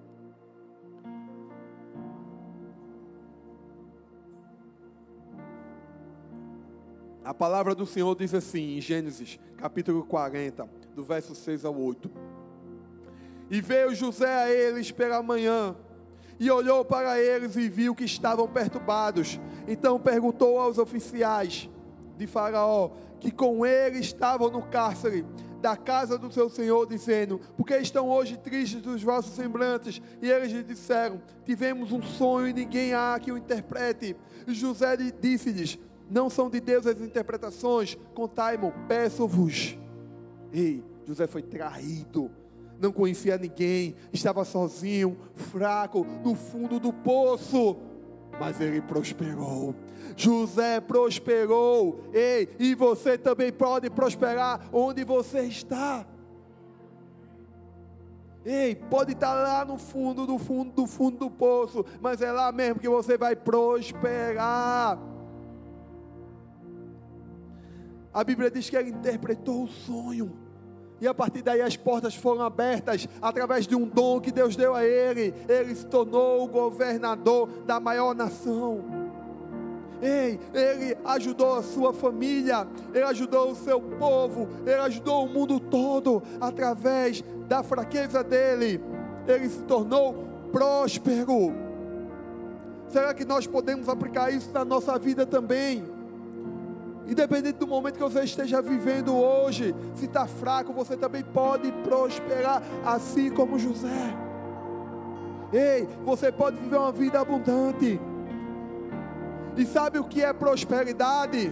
A 7.22 7.35
palavra 7.35 7.74
do 7.74 7.85
Senhor 7.85 8.16
diz 8.16 8.33
assim, 8.33 8.79
em 8.79 8.81
Gênesis, 8.81 9.39
capítulo 9.59 10.03
40, 10.07 10.66
do 10.95 11.05
verso 11.05 11.34
6 11.34 11.66
ao 11.66 11.78
8. 11.78 12.11
E 13.51 13.61
veio 13.61 13.95
José 13.95 14.34
a 14.34 14.51
eles 14.51 14.91
pela 14.91 15.22
manhã, 15.22 15.76
e 16.41 16.51
olhou 16.51 16.82
para 16.82 17.20
eles 17.20 17.57
e 17.57 17.68
viu 17.68 17.95
que 17.95 18.05
estavam 18.05 18.49
perturbados. 18.49 19.39
Então 19.66 20.01
perguntou 20.01 20.59
aos 20.59 20.78
oficiais 20.78 21.68
de 22.16 22.26
Faraó, 22.26 22.93
que 23.20 23.30
com 23.30 23.66
ele 23.66 23.99
estavam 23.99 24.49
no 24.51 24.62
cárcere 24.62 25.26
da 25.61 25.76
casa 25.76 26.16
do 26.16 26.32
seu 26.32 26.48
senhor, 26.48 26.86
dizendo: 26.86 27.40
Porque 27.56 27.76
estão 27.76 28.09
hoje 28.09 28.36
tristes 28.36 28.84
os 28.86 29.02
vossos 29.02 29.34
semblantes? 29.34 30.00
E 30.22 30.30
eles 30.30 30.52
lhe 30.52 30.62
disseram: 30.62 31.20
Tivemos 31.44 31.92
um 31.92 32.02
sonho 32.02 32.48
e 32.48 32.52
ninguém 32.52 32.94
há 32.94 33.18
que 33.20 33.32
o 33.32 33.38
interprete. 33.38 34.16
E 34.46 34.54
José 34.54 34.96
disse-lhes: 34.96 35.78
não 36.11 36.30
são 36.30 36.48
de 36.48 36.61
Deus 36.61 36.86
as 36.86 37.00
interpretações. 37.00 37.96
Contai-mo, 38.14 38.72
peço-vos. 38.86 39.78
Ei, 40.52 40.82
José 41.06 41.26
foi 41.26 41.42
traído. 41.42 42.30
Não 42.80 42.92
conhecia 42.92 43.36
ninguém. 43.36 43.94
Estava 44.12 44.44
sozinho, 44.44 45.18
fraco, 45.34 46.06
no 46.24 46.34
fundo 46.34 46.80
do 46.80 46.92
poço. 46.92 47.76
Mas 48.39 48.61
ele 48.61 48.80
prosperou. 48.80 49.74
José 50.16 50.80
prosperou. 50.80 52.05
Ei, 52.12 52.49
e 52.59 52.74
você 52.74 53.18
também 53.18 53.53
pode 53.53 53.91
prosperar 53.91 54.68
onde 54.72 55.05
você 55.05 55.41
está. 55.43 56.07
Ei, 58.45 58.74
pode 58.74 59.12
estar 59.12 59.34
lá 59.34 59.64
no 59.64 59.76
fundo, 59.76 60.26
do 60.26 60.39
fundo, 60.39 60.72
do 60.72 60.86
fundo 60.86 61.18
do 61.18 61.30
poço, 61.30 61.84
mas 62.01 62.22
é 62.22 62.32
lá 62.32 62.51
mesmo 62.51 62.80
que 62.80 62.89
você 62.89 63.18
vai 63.18 63.36
prosperar. 63.36 64.99
A 68.12 68.24
Bíblia 68.24 68.51
diz 68.51 68.70
que 68.70 68.76
ele 68.76 68.91
interpretou 68.91 69.64
o 69.64 69.68
sonho. 69.68 70.47
E 71.01 71.07
a 71.07 71.14
partir 71.14 71.42
daí 71.42 71.62
as 71.62 71.76
portas 71.76 72.14
foram 72.14 72.42
abertas 72.42 73.09
através 73.22 73.66
de 73.66 73.76
um 73.76 73.86
dom 73.86 74.20
que 74.20 74.32
Deus 74.32 74.57
deu 74.57 74.74
a 74.74 74.84
ele. 74.84 75.32
Ele 75.49 75.74
se 75.74 75.86
tornou 75.86 76.44
o 76.44 76.49
governador 76.49 77.49
da 77.64 77.78
maior 77.78 78.14
nação. 78.14 78.84
Ei, 80.01 80.38
ele 80.55 80.96
ajudou 81.05 81.57
a 81.57 81.62
sua 81.62 81.92
família, 81.92 82.66
ele 82.94 83.05
ajudou 83.05 83.51
o 83.51 83.55
seu 83.57 83.80
povo, 83.80 84.49
ele 84.64 84.80
ajudou 84.80 85.24
o 85.24 85.28
mundo 85.28 85.59
todo 85.59 86.22
através 86.40 87.22
da 87.49 87.62
fraqueza 87.62 88.22
dele. 88.22 88.80
Ele 89.26 89.49
se 89.49 89.62
tornou 89.62 90.24
próspero. 90.53 91.53
Será 92.88 93.12
que 93.12 93.24
nós 93.24 93.46
podemos 93.46 93.88
aplicar 93.88 94.32
isso 94.32 94.51
na 94.53 94.64
nossa 94.64 94.99
vida 94.99 95.26
também? 95.26 95.97
Independente 97.09 97.56
do 97.56 97.66
momento 97.66 97.94
que 97.94 98.02
você 98.02 98.22
esteja 98.22 98.61
vivendo 98.61 99.16
hoje, 99.16 99.74
se 99.94 100.04
está 100.04 100.26
fraco, 100.26 100.74
você 100.74 100.94
também 100.94 101.24
pode 101.24 101.72
prosperar, 101.72 102.62
assim 102.84 103.30
como 103.30 103.59
José. 103.59 104.14
Ei, 105.50 105.88
você 106.04 106.30
pode 106.30 106.59
viver 106.59 106.76
uma 106.76 106.92
vida 106.92 107.18
abundante. 107.18 107.98
E 109.56 109.64
sabe 109.64 109.98
o 109.98 110.04
que 110.04 110.22
é 110.22 110.34
prosperidade? 110.34 111.50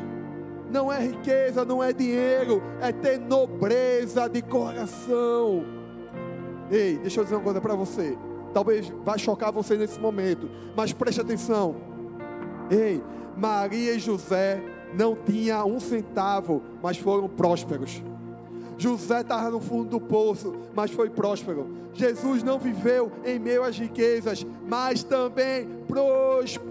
Não 0.70 0.92
é 0.92 1.00
riqueza, 1.00 1.64
não 1.64 1.82
é 1.82 1.90
dinheiro, 1.90 2.62
é 2.82 2.92
ter 2.92 3.18
nobreza 3.18 4.28
de 4.28 4.42
coração. 4.42 5.64
Ei, 6.70 6.98
deixa 6.98 7.20
eu 7.20 7.24
dizer 7.24 7.36
uma 7.36 7.44
coisa 7.44 7.62
para 7.62 7.74
você. 7.74 8.18
Talvez 8.52 8.92
vá 9.02 9.16
chocar 9.16 9.50
você 9.50 9.74
nesse 9.76 9.98
momento, 9.98 10.50
mas 10.76 10.92
preste 10.92 11.20
atenção. 11.20 11.76
Ei, 12.70 13.02
Maria 13.36 13.94
e 13.94 13.98
José 13.98 14.75
não 14.94 15.16
tinha 15.16 15.64
um 15.64 15.80
centavo, 15.80 16.62
mas 16.82 16.96
foram 16.96 17.28
prósperos. 17.28 18.02
José 18.78 19.22
estava 19.22 19.50
no 19.50 19.60
fundo 19.60 19.88
do 19.90 20.00
poço, 20.00 20.54
mas 20.74 20.90
foi 20.90 21.08
próspero. 21.08 21.68
Jesus 21.94 22.42
não 22.42 22.58
viveu 22.58 23.10
em 23.24 23.38
meio 23.38 23.62
às 23.64 23.78
riquezas, 23.78 24.44
mas 24.66 25.02
também 25.02 25.66
prosperou. 25.88 26.66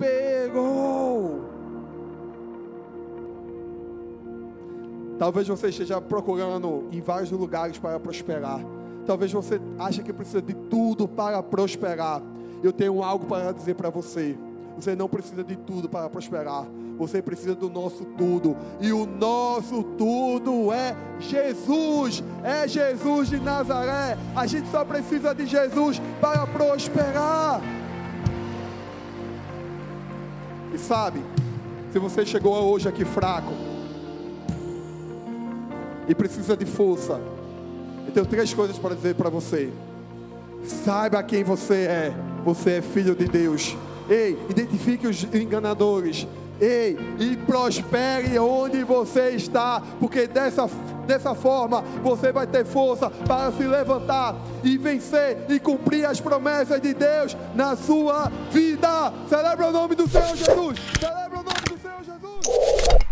Talvez 5.17 5.47
você 5.47 5.69
esteja 5.69 5.99
procurando 5.99 6.89
em 6.91 7.01
vários 7.01 7.31
lugares 7.31 7.79
para 7.79 7.99
prosperar. 7.99 8.59
Talvez 9.05 9.31
você 9.31 9.59
ache 9.79 10.03
que 10.03 10.11
precisa 10.13 10.41
de 10.41 10.53
tudo 10.53 11.07
para 11.07 11.41
prosperar. 11.41 12.21
Eu 12.61 12.73
tenho 12.73 13.01
algo 13.01 13.25
para 13.25 13.51
dizer 13.51 13.75
para 13.75 13.89
você. 13.89 14.37
Você 14.75 14.95
não 14.95 15.07
precisa 15.07 15.43
de 15.43 15.55
tudo 15.55 15.87
para 15.87 16.09
prosperar. 16.09 16.67
Você 16.97 17.21
precisa 17.21 17.55
do 17.55 17.69
nosso 17.69 18.05
tudo. 18.17 18.55
E 18.79 18.91
o 18.91 19.05
nosso 19.05 19.83
tudo 19.97 20.71
é 20.71 20.95
Jesus. 21.19 22.23
É 22.43 22.67
Jesus 22.67 23.29
de 23.29 23.39
Nazaré. 23.39 24.17
A 24.35 24.45
gente 24.47 24.69
só 24.69 24.85
precisa 24.85 25.33
de 25.33 25.45
Jesus 25.45 26.01
para 26.21 26.47
prosperar. 26.47 27.61
E 30.73 30.77
sabe, 30.77 31.21
se 31.91 31.99
você 31.99 32.25
chegou 32.25 32.53
hoje 32.53 32.87
aqui 32.87 33.05
fraco 33.05 33.53
e 36.07 36.13
precisa 36.13 36.55
de 36.55 36.65
força, 36.65 37.19
eu 38.05 38.13
tenho 38.13 38.25
três 38.25 38.53
coisas 38.53 38.77
para 38.77 38.95
dizer 38.95 39.15
para 39.15 39.29
você. 39.29 39.71
Saiba 40.63 41.21
quem 41.23 41.43
você 41.43 41.85
é. 41.85 42.13
Você 42.43 42.71
é 42.71 42.81
filho 42.81 43.15
de 43.15 43.25
Deus. 43.25 43.75
Ei, 44.09 44.37
identifique 44.49 45.07
os 45.07 45.23
enganadores. 45.33 46.27
Ei, 46.59 46.97
e 47.19 47.35
prospere 47.37 48.37
onde 48.39 48.83
você 48.83 49.31
está, 49.31 49.81
porque 49.99 50.27
dessa, 50.27 50.69
dessa 51.05 51.35
forma 51.35 51.81
você 52.01 52.31
vai 52.31 52.47
ter 52.47 52.65
força 52.65 53.09
para 53.09 53.51
se 53.51 53.63
levantar 53.63 54.35
e 54.63 54.77
vencer 54.77 55.37
e 55.49 55.59
cumprir 55.59 56.05
as 56.05 56.19
promessas 56.19 56.79
de 56.81 56.93
Deus 56.93 57.35
na 57.53 57.75
sua 57.75 58.31
vida. 58.51 59.11
Celebra 59.27 59.67
o 59.67 59.71
nome 59.71 59.95
do 59.95 60.07
Senhor 60.07 60.35
Jesus! 60.35 60.79
Celebra 60.99 61.39
o 61.39 61.43
nome 61.43 61.61
do 61.69 61.79
Senhor 61.79 62.03
Jesus! 62.03 63.04